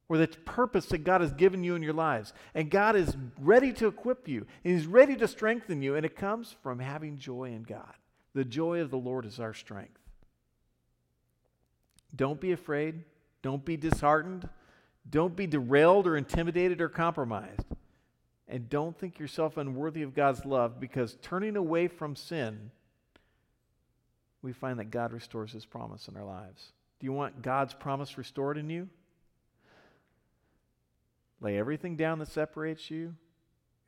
or 0.10 0.20
the 0.20 0.28
purpose 0.28 0.86
that 0.86 1.04
God 1.04 1.22
has 1.22 1.32
given 1.32 1.64
you 1.64 1.74
in 1.74 1.82
your 1.82 1.94
lives. 1.94 2.34
And 2.54 2.70
God 2.70 2.96
is 2.96 3.18
ready 3.40 3.74
to 3.74 3.88
equip 3.88 4.28
you, 4.28 4.46
and 4.64 4.76
He's 4.76 4.86
ready 4.86 5.16
to 5.16 5.28
strengthen 5.28 5.82
you, 5.82 5.96
and 5.96 6.06
it 6.06 6.16
comes 6.16 6.56
from 6.62 6.78
having 6.78 7.18
joy 7.18 7.46
in 7.46 7.64
God. 7.64 7.96
The 8.34 8.46
joy 8.46 8.82
of 8.82 8.92
the 8.92 8.98
Lord 8.98 9.26
is 9.26 9.40
our 9.40 9.54
strength. 9.54 10.00
Don't 12.16 12.40
be 12.40 12.52
afraid. 12.52 13.04
Don't 13.42 13.66
be 13.66 13.78
disheartened. 13.78 14.48
Don't 15.10 15.36
be 15.36 15.48
derailed 15.48 16.08
or 16.08 16.16
intimidated 16.16 16.82
or 16.82 16.90
compromised. 16.90 17.66
And 18.48 18.70
don't 18.70 18.98
think 18.98 19.18
yourself 19.18 19.58
unworthy 19.58 20.02
of 20.02 20.14
God's 20.14 20.46
love 20.46 20.80
because 20.80 21.18
turning 21.22 21.56
away 21.56 21.88
from 21.88 22.16
sin, 22.16 22.72
we 24.42 24.52
find 24.52 24.80
that 24.80 24.92
God 24.92 25.14
restores 25.14 25.52
his 25.52 25.66
promise 25.66 26.08
in 26.08 26.18
our 26.18 26.26
lives. 26.26 26.74
Do 27.00 27.06
you 27.06 27.14
want 27.14 27.42
God's 27.42 27.74
promise 27.74 28.18
restored 28.18 28.58
in 28.58 28.70
you? 28.70 28.90
Lay 31.40 31.58
everything 31.58 31.96
down 31.96 32.20
that 32.20 32.28
separates 32.28 32.92
you 32.92 33.16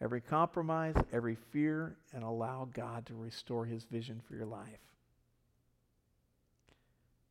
every 0.04 0.20
compromise, 0.20 0.96
every 1.14 1.38
fear, 1.52 1.96
and 2.14 2.24
allow 2.24 2.68
God 2.74 3.06
to 3.06 3.16
restore 3.16 3.66
his 3.66 3.86
vision 3.86 4.22
for 4.28 4.36
your 4.36 4.46
life. 4.46 4.68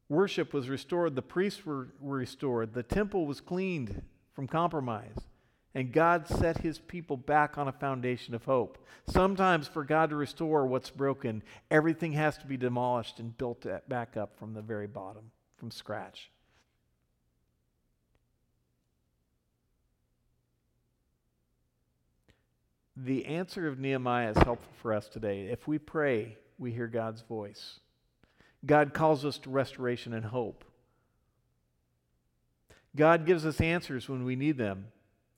Worship 0.09 0.55
was 0.55 0.69
restored, 0.69 1.15
the 1.15 1.23
priests 1.23 1.67
were, 1.67 1.89
restored, 2.01 2.73
the 2.73 2.83
temple 2.83 3.27
was 3.27 3.41
cleaned 3.41 4.03
from 4.33 4.47
compromise, 4.49 5.17
and 5.75 5.93
God 5.93 6.27
set 6.27 6.59
his 6.59 6.79
people 6.79 7.17
back 7.17 7.59
on 7.59 7.69
a 7.69 7.73
foundation 7.73 8.35
of 8.35 8.45
hope. 8.45 8.79
Sometimes, 9.07 9.69
for 9.69 9.85
God 9.85 10.11
to 10.11 10.17
restore 10.17 10.67
what's 10.67 10.91
broken, 10.91 11.43
everything 11.71 12.13
has 12.13 12.39
to 12.39 12.47
be 12.47 12.57
demolished 12.57 13.19
and 13.19 13.37
built 13.37 13.67
back 13.89 14.17
up 14.17 14.37
from 14.37 14.55
the 14.55 14.63
very 14.63 14.87
bottom, 14.87 15.31
from 15.57 15.71
scratch. 15.71 16.31
The 23.05 23.27
answer 23.27 23.67
of 23.67 23.81
Nehemiah 23.81 24.31
is 24.31 24.37
helpful 24.37 24.73
for 24.81 24.93
us 24.93 25.09
today. 25.09 25.47
If 25.47 25.67
we 25.67 25.79
pray, 25.79 26.37
we 26.57 26.71
hear 26.71 26.87
God's 26.87 27.23
voice. 27.23 27.81
God 28.65 28.95
calls 28.95 29.25
us 29.25 29.39
to 29.39 29.51
restoration 29.51 30.15
and 30.15 30.25
hope. 30.25 30.65
God 32.95 33.27
gives 33.27 33.45
us 33.45 33.61
answers 33.61 34.09
when 34.09 34.25
we 34.25 34.37
need 34.37 34.57
them. 34.57 34.87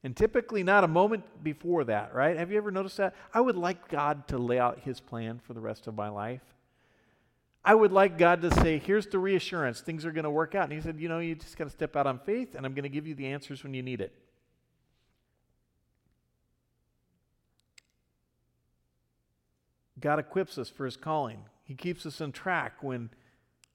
And 0.03 0.15
typically 0.15 0.63
not 0.63 0.85
a 0.85 0.89
moment 0.89 1.25
before 1.43 1.85
that, 1.85 2.15
right? 2.15 2.37
Have 2.37 2.51
you 2.51 2.59
ever 2.59 2.71
noticed 2.71 2.99
that? 2.99 3.15
I 3.33 3.41
would 3.41 3.57
like 3.57 3.89
God 3.89 4.29
to 4.29 4.37
lay 4.37 4.59
out 4.59 4.81
his 4.81 5.01
plan 5.01 5.41
for 5.43 5.55
the 5.55 5.61
rest 5.63 5.87
of 5.87 5.95
my 5.95 6.11
life. 6.11 6.43
I 7.65 7.75
would 7.75 7.93
like 7.93 8.19
God 8.19 8.43
to 8.43 8.51
say, 8.57 8.77
here's 8.77 9.07
the 9.07 9.19
reassurance, 9.19 9.81
things 9.81 10.05
are 10.05 10.13
going 10.13 10.25
to 10.25 10.31
work 10.31 10.55
out. 10.55 10.65
And 10.65 10.75
he 10.75 10.83
said, 10.83 11.01
you 11.01 11.09
know, 11.09 11.21
you 11.21 11.35
just 11.35 11.57
got 11.57 11.65
to 11.65 11.71
step 11.71 11.97
out 11.97 12.07
on 12.07 12.19
faith, 12.19 12.55
and 12.55 12.67
I'm 12.67 12.75
going 12.75 12.83
to 12.83 12.91
give 12.91 13.07
you 13.07 13.15
the 13.15 13.29
answers 13.29 13.63
when 13.65 13.73
you 13.73 13.83
need 13.83 14.03
it. 14.03 14.13
God 20.05 20.19
equips 20.19 20.59
us 20.59 20.69
for 20.69 20.85
his 20.85 20.99
calling. 20.99 21.39
He 21.65 21.75
keeps 21.75 22.05
us 22.05 22.21
on 22.21 22.31
track 22.31 22.83
when, 22.83 23.09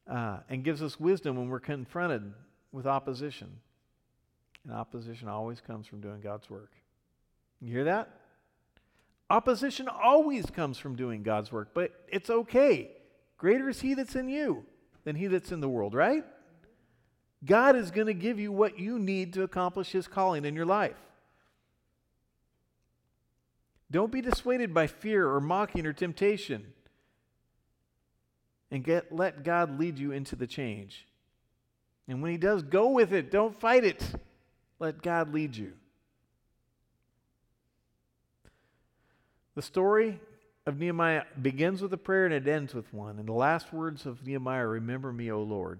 uh, 0.07 0.37
and 0.47 0.63
gives 0.63 0.83
us 0.83 0.99
wisdom 0.99 1.35
when 1.37 1.49
we're 1.49 1.59
confronted 1.59 2.21
with 2.71 2.85
opposition. 2.85 3.49
And 4.63 4.71
opposition 4.71 5.27
always 5.27 5.59
comes 5.59 5.87
from 5.87 6.01
doing 6.01 6.21
God's 6.21 6.47
work. 6.47 6.71
You 7.59 7.73
hear 7.73 7.85
that? 7.85 8.11
Opposition 9.31 9.87
always 9.87 10.45
comes 10.45 10.77
from 10.77 10.95
doing 10.95 11.23
God's 11.23 11.51
work, 11.51 11.69
but 11.73 11.93
it's 12.07 12.29
okay. 12.29 12.91
Greater 13.39 13.67
is 13.67 13.81
He 13.81 13.95
that's 13.95 14.15
in 14.15 14.29
you 14.29 14.67
than 15.05 15.15
He 15.15 15.25
that's 15.25 15.51
in 15.51 15.61
the 15.61 15.69
world, 15.69 15.95
right? 15.95 16.23
God 17.43 17.75
is 17.75 17.89
going 17.89 18.05
to 18.05 18.13
give 18.13 18.39
you 18.39 18.51
what 18.51 18.77
you 18.77 18.99
need 18.99 19.33
to 19.33 19.41
accomplish 19.41 19.93
His 19.93 20.07
calling 20.07 20.45
in 20.45 20.55
your 20.55 20.67
life. 20.67 20.97
Don't 23.91 24.11
be 24.11 24.21
dissuaded 24.21 24.73
by 24.73 24.87
fear 24.87 25.27
or 25.27 25.39
mocking 25.39 25.85
or 25.85 25.93
temptation. 25.93 26.73
And 28.71 28.83
get, 28.83 29.11
let 29.11 29.43
God 29.43 29.79
lead 29.79 29.97
you 29.97 30.11
into 30.11 30.35
the 30.35 30.45
change. 30.45 31.07
And 32.07 32.21
when 32.21 32.31
He 32.31 32.37
does, 32.37 32.61
go 32.61 32.89
with 32.89 33.13
it. 33.13 33.31
Don't 33.31 33.59
fight 33.59 33.83
it. 33.83 34.03
Let 34.79 35.01
God 35.01 35.33
lead 35.33 35.55
you. 35.55 35.73
The 39.55 39.61
story 39.63 40.19
of 40.67 40.77
Nehemiah 40.77 41.23
begins 41.41 41.81
with 41.81 41.91
a 41.93 41.97
prayer 41.97 42.25
and 42.25 42.33
it 42.33 42.47
ends 42.47 42.75
with 42.75 42.93
one. 42.93 43.17
And 43.17 43.27
the 43.27 43.33
last 43.33 43.73
words 43.73 44.05
of 44.05 44.25
Nehemiah 44.25 44.67
remember 44.67 45.11
me, 45.11 45.31
O 45.31 45.41
Lord. 45.41 45.79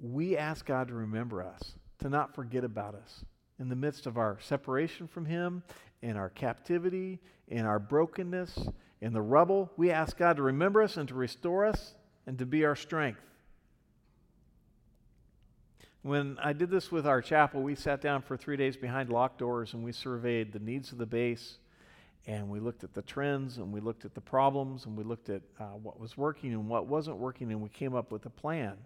We 0.00 0.36
ask 0.36 0.66
God 0.66 0.88
to 0.88 0.94
remember 0.94 1.42
us, 1.42 1.74
to 2.00 2.08
not 2.08 2.34
forget 2.34 2.64
about 2.64 2.96
us 2.96 3.24
in 3.58 3.68
the 3.68 3.76
midst 3.76 4.06
of 4.06 4.16
our 4.16 4.38
separation 4.40 5.06
from 5.06 5.26
Him, 5.26 5.62
in 6.02 6.16
our 6.16 6.28
captivity, 6.28 7.20
in 7.48 7.64
our 7.64 7.78
brokenness, 7.78 8.68
in 9.00 9.12
the 9.12 9.22
rubble. 9.22 9.70
We 9.76 9.90
ask 9.90 10.16
God 10.16 10.36
to 10.36 10.42
remember 10.42 10.82
us 10.82 10.96
and 10.96 11.08
to 11.08 11.14
restore 11.14 11.64
us 11.64 11.94
and 12.26 12.38
to 12.38 12.46
be 12.46 12.64
our 12.64 12.76
strength. 12.76 13.20
When 16.02 16.38
I 16.42 16.52
did 16.52 16.70
this 16.70 16.92
with 16.92 17.06
our 17.06 17.20
chapel, 17.20 17.62
we 17.62 17.74
sat 17.74 18.00
down 18.00 18.22
for 18.22 18.36
three 18.36 18.56
days 18.56 18.76
behind 18.76 19.10
locked 19.10 19.38
doors 19.38 19.74
and 19.74 19.82
we 19.82 19.92
surveyed 19.92 20.52
the 20.52 20.60
needs 20.60 20.92
of 20.92 20.98
the 20.98 21.06
base 21.06 21.58
and 22.26 22.48
we 22.48 22.60
looked 22.60 22.84
at 22.84 22.94
the 22.94 23.02
trends 23.02 23.58
and 23.58 23.72
we 23.72 23.80
looked 23.80 24.04
at 24.04 24.14
the 24.14 24.20
problems 24.20 24.84
and 24.84 24.96
we 24.96 25.02
looked 25.02 25.28
at 25.28 25.42
uh, 25.58 25.64
what 25.82 25.98
was 25.98 26.16
working 26.16 26.52
and 26.52 26.68
what 26.68 26.86
wasn't 26.86 27.16
working 27.16 27.50
and 27.50 27.60
we 27.60 27.68
came 27.68 27.94
up 27.94 28.12
with 28.12 28.24
a 28.26 28.30
plan. 28.30 28.76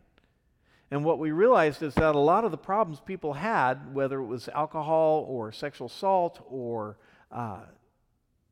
And 0.93 1.07
what 1.07 1.19
we 1.19 1.31
realized 1.31 1.83
is 1.83 1.95
that 1.95 2.15
a 2.15 2.19
lot 2.19 2.45
of 2.45 2.51
the 2.51 2.59
problems 2.59 3.01
people 3.01 3.33
had, 3.33 3.95
whether 3.95 4.21
it 4.21 4.27
was 4.27 4.51
alcohol 4.51 5.25
or 5.27 5.51
sexual 5.51 5.87
assault 5.87 6.45
or 6.51 6.99
uh, 7.31 7.61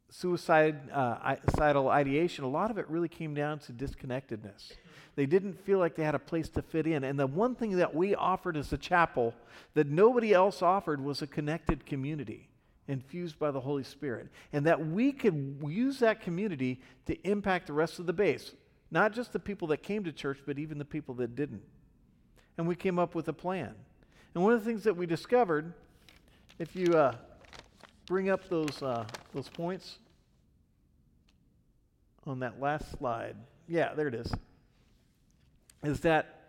suicide, 0.08 0.90
uh, 0.90 1.36
suicidal 1.50 1.90
ideation, 1.90 2.44
a 2.44 2.48
lot 2.48 2.70
of 2.70 2.78
it 2.78 2.88
really 2.88 3.10
came 3.10 3.34
down 3.34 3.58
to 3.58 3.72
disconnectedness. 3.74 4.72
They 5.16 5.26
didn't 5.26 5.62
feel 5.66 5.78
like 5.78 5.96
they 5.96 6.02
had 6.02 6.14
a 6.14 6.18
place 6.18 6.48
to 6.50 6.62
fit 6.62 6.86
in. 6.86 7.04
And 7.04 7.20
the 7.20 7.26
one 7.26 7.54
thing 7.54 7.76
that 7.76 7.94
we 7.94 8.14
offered 8.14 8.56
as 8.56 8.72
a 8.72 8.78
chapel 8.78 9.34
that 9.74 9.88
nobody 9.88 10.32
else 10.32 10.62
offered 10.62 11.04
was 11.04 11.20
a 11.20 11.26
connected 11.26 11.84
community 11.84 12.48
infused 12.88 13.38
by 13.38 13.50
the 13.50 13.60
Holy 13.60 13.84
Spirit. 13.84 14.28
And 14.54 14.64
that 14.64 14.86
we 14.86 15.12
could 15.12 15.62
use 15.66 15.98
that 15.98 16.22
community 16.22 16.80
to 17.04 17.20
impact 17.28 17.66
the 17.66 17.74
rest 17.74 17.98
of 17.98 18.06
the 18.06 18.14
base. 18.14 18.54
Not 18.90 19.12
just 19.12 19.34
the 19.34 19.38
people 19.38 19.68
that 19.68 19.82
came 19.82 20.04
to 20.04 20.12
church, 20.12 20.38
but 20.46 20.58
even 20.58 20.78
the 20.78 20.86
people 20.86 21.14
that 21.16 21.36
didn't. 21.36 21.64
And 22.58 22.66
we 22.66 22.74
came 22.74 22.98
up 22.98 23.14
with 23.14 23.28
a 23.28 23.32
plan. 23.32 23.74
And 24.34 24.44
one 24.44 24.52
of 24.52 24.62
the 24.62 24.70
things 24.70 24.84
that 24.84 24.96
we 24.96 25.06
discovered, 25.06 25.72
if 26.58 26.76
you 26.76 26.94
uh, 26.94 27.14
bring 28.06 28.30
up 28.30 28.48
those, 28.48 28.82
uh, 28.82 29.04
those 29.34 29.48
points 29.48 29.98
on 32.26 32.40
that 32.40 32.60
last 32.60 32.90
slide, 32.98 33.36
yeah, 33.66 33.94
there 33.94 34.08
it 34.08 34.14
is, 34.14 34.32
is 35.82 36.00
that 36.00 36.40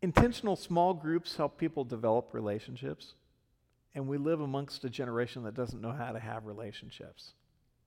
intentional 0.00 0.56
small 0.56 0.94
groups 0.94 1.36
help 1.36 1.58
people 1.58 1.84
develop 1.84 2.32
relationships 2.32 3.14
and 3.94 4.06
we 4.06 4.16
live 4.16 4.40
amongst 4.40 4.84
a 4.84 4.90
generation 4.90 5.42
that 5.42 5.54
doesn't 5.54 5.80
know 5.80 5.90
how 5.90 6.12
to 6.12 6.20
have 6.20 6.46
relationships. 6.46 7.32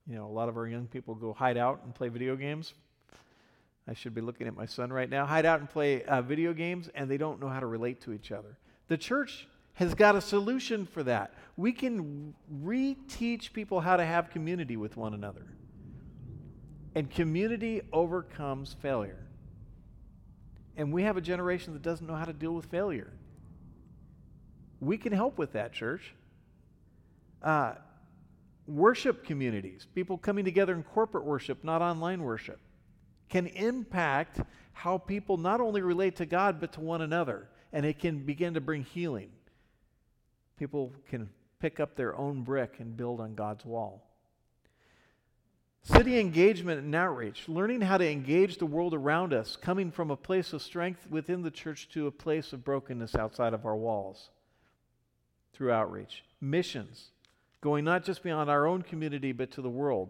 You 0.06 0.16
know, 0.16 0.26
a 0.26 0.34
lot 0.34 0.50
of 0.50 0.58
our 0.58 0.68
young 0.68 0.88
people 0.88 1.16
go 1.16 1.32
hide 1.32 1.58
out 1.58 1.82
and 1.86 1.96
play 1.96 2.10
video 2.10 2.36
games. 2.36 2.74
I 3.88 3.94
should 3.94 4.14
be 4.14 4.22
looking 4.22 4.48
at 4.48 4.56
my 4.56 4.66
son 4.66 4.92
right 4.94 5.10
now. 5.10 5.26
Hide 5.26 5.46
out 5.46 5.60
and 5.60 5.70
play 5.70 6.04
uh, 6.04 6.22
video 6.22 6.54
games, 6.54 6.90
and 6.94 7.10
they 7.10 7.18
don't 7.18 7.40
know 7.42 7.48
how 7.48 7.60
to 7.60 7.66
relate 7.66 8.02
to 8.02 8.14
each 8.14 8.32
other. 8.32 8.58
The 8.88 8.98
church 8.98 9.48
has 9.74 9.96
got 9.96 10.16
a 10.16 10.22
solution 10.22 10.86
for 10.86 11.04
that. 11.04 11.34
We 11.58 11.72
can 11.72 12.34
reteach 12.64 13.54
people 13.54 13.80
how 13.80 13.98
to 13.98 14.06
have 14.06 14.30
community 14.30 14.78
with 14.78 14.98
one 14.98 15.14
another. 15.14 15.46
And 16.94 17.10
community 17.10 17.82
overcomes 17.92 18.76
failure. 18.82 19.28
And 20.78 20.92
we 20.92 21.04
have 21.04 21.18
a 21.18 21.22
generation 21.22 21.74
that 21.74 21.82
doesn't 21.82 22.06
know 22.06 22.16
how 22.16 22.26
to 22.26 22.34
deal 22.34 22.54
with 22.54 22.66
failure. 22.66 23.12
We 24.80 24.98
can 24.98 25.14
help 25.14 25.38
with 25.38 25.54
that, 25.54 25.74
church. 25.74 26.14
Uh, 27.42 27.74
worship 28.68 29.26
communities, 29.26 29.88
people 29.96 30.18
coming 30.18 30.46
together 30.46 30.74
in 30.74 30.84
corporate 30.84 31.24
worship, 31.24 31.64
not 31.64 31.82
online 31.82 32.24
worship, 32.24 32.60
can 33.32 33.48
impact 33.48 34.42
how 34.74 35.00
people 35.00 35.38
not 35.38 35.60
only 35.60 35.82
relate 35.82 36.18
to 36.18 36.26
God, 36.26 36.60
but 36.60 36.74
to 36.74 36.82
one 36.82 37.02
another. 37.02 37.50
And 37.74 37.86
it 37.86 37.98
can 37.98 38.20
begin 38.20 38.54
to 38.54 38.62
bring 38.62 38.84
healing. 38.84 39.30
People 40.58 40.92
can 41.10 41.30
pick 41.60 41.80
up 41.80 41.96
their 41.96 42.16
own 42.16 42.44
brick 42.44 42.76
and 42.80 42.96
build 42.96 43.20
on 43.20 43.34
God's 43.34 43.66
wall. 43.66 44.08
City 45.84 46.20
engagement 46.20 46.82
and 46.82 46.94
outreach, 46.94 47.50
learning 47.50 47.82
how 47.82 47.98
to 47.98 48.08
engage 48.08 48.58
the 48.58 48.68
world 48.68 48.94
around 48.94 49.34
us, 49.34 49.56
coming 49.56 49.90
from 49.90 50.12
a 50.12 50.16
place 50.16 50.54
of 50.54 50.62
strength 50.62 51.08
within 51.10 51.42
the 51.42 51.50
church 51.50 51.90
to 51.90 52.06
a 52.06 52.12
place 52.12 52.54
of 52.54 52.64
brokenness 52.64 53.16
outside 53.16 53.54
of 53.54 53.66
our 53.66 53.76
walls 53.76 54.30
through 55.54 55.72
outreach. 55.72 56.24
Missions, 56.40 57.12
going 57.62 57.84
not 57.84 58.04
just 58.04 58.22
beyond 58.22 58.50
our 58.50 58.68
own 58.68 58.84
community, 58.84 59.32
but 59.32 59.50
to 59.52 59.62
the 59.62 59.70
world. 59.70 60.10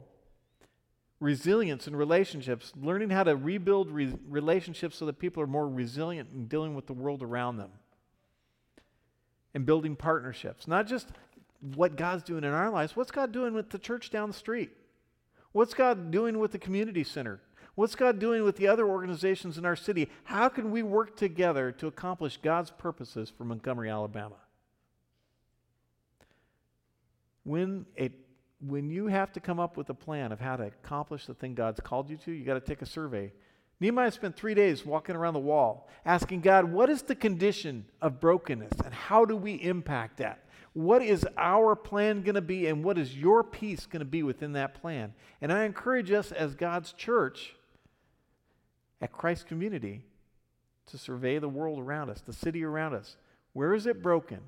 Resilience 1.21 1.87
in 1.87 1.95
relationships, 1.95 2.73
learning 2.75 3.11
how 3.11 3.23
to 3.23 3.35
rebuild 3.35 3.91
re- 3.91 4.17
relationships 4.27 4.97
so 4.97 5.05
that 5.05 5.19
people 5.19 5.41
are 5.41 5.47
more 5.47 5.69
resilient 5.69 6.29
in 6.33 6.47
dealing 6.47 6.75
with 6.75 6.87
the 6.87 6.93
world 6.93 7.23
around 7.23 7.57
them. 7.57 7.69
And 9.53 9.65
building 9.65 9.95
partnerships, 9.95 10.67
not 10.67 10.87
just 10.87 11.09
what 11.75 11.95
God's 11.95 12.23
doing 12.23 12.43
in 12.43 12.51
our 12.51 12.71
lives, 12.71 12.95
what's 12.95 13.11
God 13.11 13.31
doing 13.31 13.53
with 13.53 13.69
the 13.69 13.77
church 13.77 14.09
down 14.09 14.29
the 14.29 14.33
street? 14.33 14.71
What's 15.51 15.75
God 15.75 16.09
doing 16.11 16.39
with 16.39 16.51
the 16.51 16.59
community 16.59 17.03
center? 17.03 17.39
What's 17.75 17.95
God 17.95 18.19
doing 18.19 18.43
with 18.43 18.57
the 18.57 18.67
other 18.67 18.87
organizations 18.87 19.57
in 19.57 19.65
our 19.65 19.75
city? 19.75 20.09
How 20.23 20.49
can 20.49 20.71
we 20.71 20.83
work 20.83 21.15
together 21.15 21.71
to 21.73 21.87
accomplish 21.87 22.37
God's 22.37 22.71
purposes 22.71 23.31
for 23.37 23.43
Montgomery, 23.43 23.89
Alabama? 23.89 24.37
When, 27.43 27.85
it, 27.95 28.13
when 28.65 28.89
you 28.89 29.07
have 29.07 29.31
to 29.33 29.39
come 29.39 29.59
up 29.59 29.77
with 29.77 29.89
a 29.89 29.93
plan 29.93 30.31
of 30.31 30.39
how 30.39 30.55
to 30.55 30.63
accomplish 30.63 31.25
the 31.25 31.33
thing 31.33 31.55
God's 31.55 31.79
called 31.79 32.09
you 32.09 32.17
to, 32.17 32.31
you 32.31 32.45
got 32.45 32.53
to 32.53 32.59
take 32.59 32.81
a 32.81 32.85
survey. 32.85 33.31
Nehemiah 33.79 34.11
spent 34.11 34.35
three 34.35 34.53
days 34.53 34.85
walking 34.85 35.15
around 35.15 35.33
the 35.33 35.39
wall, 35.39 35.89
asking 36.05 36.41
God, 36.41 36.65
what 36.65 36.89
is 36.89 37.01
the 37.01 37.15
condition 37.15 37.85
of 38.01 38.19
brokenness 38.19 38.73
and 38.85 38.93
how 38.93 39.25
do 39.25 39.35
we 39.35 39.55
impact 39.55 40.17
that? 40.17 40.45
What 40.73 41.01
is 41.01 41.25
our 41.35 41.75
plan 41.75 42.21
going 42.21 42.35
to 42.35 42.41
be 42.41 42.67
and 42.67 42.83
what 42.83 42.97
is 42.97 43.17
your 43.17 43.43
piece 43.43 43.87
going 43.87 43.99
to 44.01 44.05
be 44.05 44.21
within 44.21 44.53
that 44.53 44.75
plan? 44.75 45.13
And 45.41 45.51
I 45.51 45.65
encourage 45.65 46.11
us 46.11 46.31
as 46.31 46.53
God's 46.53 46.93
church 46.93 47.55
at 49.01 49.11
Christ 49.11 49.47
Community 49.47 50.03
to 50.87 50.97
survey 50.97 51.39
the 51.39 51.49
world 51.49 51.79
around 51.79 52.09
us, 52.09 52.21
the 52.21 52.33
city 52.33 52.63
around 52.63 52.93
us. 52.93 53.17
Where 53.53 53.73
is 53.73 53.87
it 53.87 54.03
broken? 54.03 54.39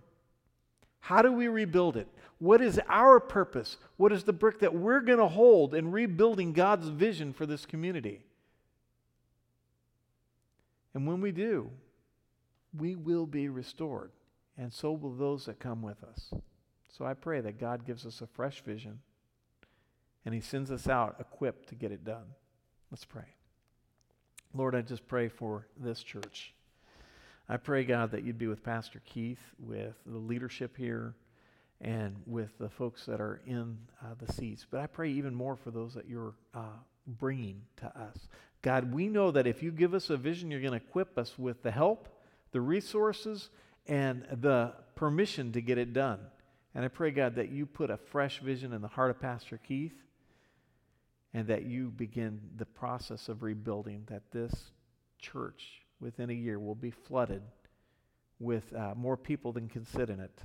How 1.04 1.22
do 1.22 1.34
we 1.34 1.50
rebuild 1.50 1.98
it? 1.98 2.08
What 2.40 2.62
is 2.62 2.80
our 2.88 3.20
purpose? 3.20 3.76
What 3.98 4.14
is 4.14 4.24
the 4.24 4.32
brick 4.32 4.60
that 4.60 4.74
we're 4.74 5.02
going 5.02 5.20
to 5.20 5.28
hold 5.28 5.76
in 5.76 5.92
rebuilding 5.92 6.54
God's 6.54 6.88
vision 6.88 7.34
for 7.34 7.46
this 7.46 7.66
community? 7.66 8.22
And 10.94 11.06
when 11.06 11.20
we 11.20 11.34
do, 11.34 11.72
we 12.78 12.96
will 12.96 13.26
be 13.26 13.50
restored, 13.50 14.12
and 14.58 14.72
so 14.72 14.94
will 14.94 15.14
those 15.14 15.46
that 15.48 15.60
come 15.60 15.82
with 15.82 16.02
us. 16.06 16.32
So 16.98 17.04
I 17.04 17.16
pray 17.16 17.42
that 17.42 17.60
God 17.60 17.86
gives 17.86 18.06
us 18.06 18.22
a 18.22 18.28
fresh 18.28 18.62
vision 18.62 19.00
and 20.24 20.34
He 20.34 20.40
sends 20.40 20.72
us 20.72 20.88
out 20.88 21.18
equipped 21.20 21.68
to 21.68 21.76
get 21.76 21.92
it 21.92 22.06
done. 22.06 22.28
Let's 22.92 23.04
pray. 23.04 23.36
Lord, 24.54 24.74
I 24.74 24.82
just 24.82 25.06
pray 25.06 25.28
for 25.28 25.68
this 25.76 26.02
church. 26.02 26.54
I 27.50 27.58
pray, 27.58 27.84
God, 27.84 28.12
that 28.12 28.24
you'd 28.24 28.38
be 28.38 28.48
with 28.48 28.64
Pastor 28.64 29.02
Keith, 29.06 29.42
with 29.60 29.96
the 30.06 30.18
leadership 30.18 30.78
here, 30.78 31.16
and 31.82 32.16
with 32.26 32.58
the 32.58 32.70
folks 32.70 33.06
that 33.06 33.20
are 33.20 33.42
in 33.46 33.78
uh, 34.02 34.14
the 34.18 34.32
seats. 34.32 34.66
But 34.70 34.80
I 34.80 34.88
pray 34.88 35.10
even 35.12 35.36
more 35.36 35.58
for 35.58 35.70
those 35.70 35.94
that 35.96 36.08
you're 36.08 36.36
uh, 36.54 36.78
bringing 37.06 37.62
to 37.78 37.88
us. 37.88 38.18
God, 38.62 38.94
we 38.94 39.10
know 39.10 39.32
that 39.32 39.46
if 39.46 39.62
you 39.62 39.72
give 39.72 39.94
us 39.94 40.10
a 40.10 40.16
vision, 40.16 40.50
you're 40.50 40.62
going 40.62 40.72
to 40.72 40.78
equip 40.78 41.18
us 41.18 41.38
with 41.38 41.62
the 41.64 41.72
help, 41.72 42.08
the 42.54 42.62
resources, 42.62 43.50
and 43.88 44.26
the 44.32 44.72
permission 44.96 45.52
to 45.52 45.62
get 45.62 45.78
it 45.78 45.92
done. 45.92 46.20
And 46.74 46.86
I 46.86 46.88
pray, 46.88 47.12
God, 47.12 47.36
that 47.36 47.52
you 47.52 47.66
put 47.66 47.90
a 47.90 47.98
fresh 47.98 48.40
vision 48.40 48.72
in 48.72 48.82
the 48.82 48.88
heart 48.88 49.12
of 49.12 49.20
Pastor 49.20 49.58
Keith 49.58 49.94
and 51.34 51.48
that 51.48 51.66
you 51.66 51.90
begin 51.90 52.40
the 52.56 52.66
process 52.66 53.28
of 53.28 53.44
rebuilding, 53.44 54.04
that 54.08 54.32
this 54.32 54.72
church 55.20 55.83
within 56.04 56.30
a 56.30 56.34
year 56.34 56.60
will 56.60 56.76
be 56.76 56.92
flooded 56.92 57.42
with 58.40 58.74
uh, 58.76 58.94
more 58.96 59.18
people 59.18 59.54
than 59.54 59.68
can 59.70 59.86
sit 59.86 60.10
in 60.10 60.20
it. 60.20 60.42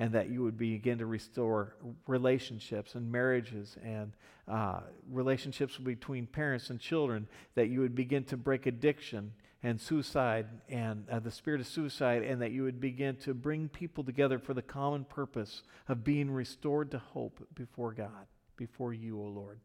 And 0.00 0.12
that 0.12 0.28
you 0.28 0.42
would 0.42 0.56
begin 0.56 0.98
to 0.98 1.06
restore 1.06 1.74
relationships 2.06 2.94
and 2.94 3.10
marriages 3.10 3.76
and 3.82 4.12
uh, 4.46 4.80
relationships 5.10 5.76
between 5.76 6.26
parents 6.26 6.70
and 6.70 6.78
children. 6.78 7.26
That 7.56 7.68
you 7.68 7.80
would 7.80 7.96
begin 7.96 8.22
to 8.24 8.36
break 8.36 8.66
addiction 8.66 9.32
and 9.64 9.80
suicide 9.80 10.46
and 10.68 11.04
uh, 11.10 11.18
the 11.18 11.32
spirit 11.32 11.60
of 11.60 11.66
suicide, 11.66 12.22
and 12.22 12.40
that 12.42 12.52
you 12.52 12.62
would 12.62 12.80
begin 12.80 13.16
to 13.16 13.34
bring 13.34 13.68
people 13.68 14.04
together 14.04 14.38
for 14.38 14.54
the 14.54 14.62
common 14.62 15.04
purpose 15.04 15.62
of 15.88 16.04
being 16.04 16.30
restored 16.30 16.92
to 16.92 16.98
hope 16.98 17.44
before 17.56 17.92
God, 17.92 18.26
before 18.56 18.94
you, 18.94 19.20
O 19.20 19.24
Lord. 19.24 19.58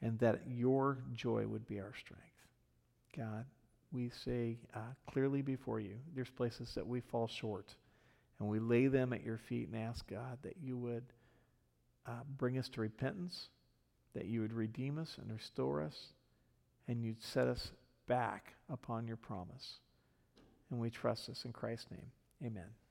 And 0.00 0.20
that 0.20 0.42
your 0.46 0.98
joy 1.14 1.46
would 1.46 1.66
be 1.66 1.80
our 1.80 1.94
strength. 1.98 2.22
God, 3.16 3.46
we 3.96 4.10
say 4.24 4.58
uh, 4.74 4.80
clearly 5.10 5.40
before 5.40 5.80
you, 5.80 5.96
there's 6.14 6.28
places 6.28 6.72
that 6.74 6.86
we 6.86 7.00
fall 7.00 7.26
short. 7.26 7.74
And 8.38 8.48
we 8.48 8.58
lay 8.58 8.88
them 8.88 9.14
at 9.14 9.24
your 9.24 9.38
feet 9.38 9.68
and 9.68 9.82
ask 9.82 10.06
God 10.08 10.38
that 10.42 10.56
you 10.62 10.76
would 10.76 11.04
uh, 12.06 12.22
bring 12.36 12.58
us 12.58 12.68
to 12.70 12.82
repentance, 12.82 13.48
that 14.14 14.26
you 14.26 14.42
would 14.42 14.52
redeem 14.52 14.98
us 14.98 15.16
and 15.20 15.32
restore 15.32 15.82
us, 15.82 15.96
and 16.86 17.02
you'd 17.02 17.22
set 17.22 17.48
us 17.48 17.72
back 18.06 18.54
upon 18.70 19.06
your 19.06 19.16
promise. 19.16 19.78
And 20.70 20.78
we 20.78 20.90
trust 20.90 21.28
this 21.28 21.44
in 21.44 21.52
Christ's 21.52 21.90
name. 21.90 22.10
Amen. 22.44 22.85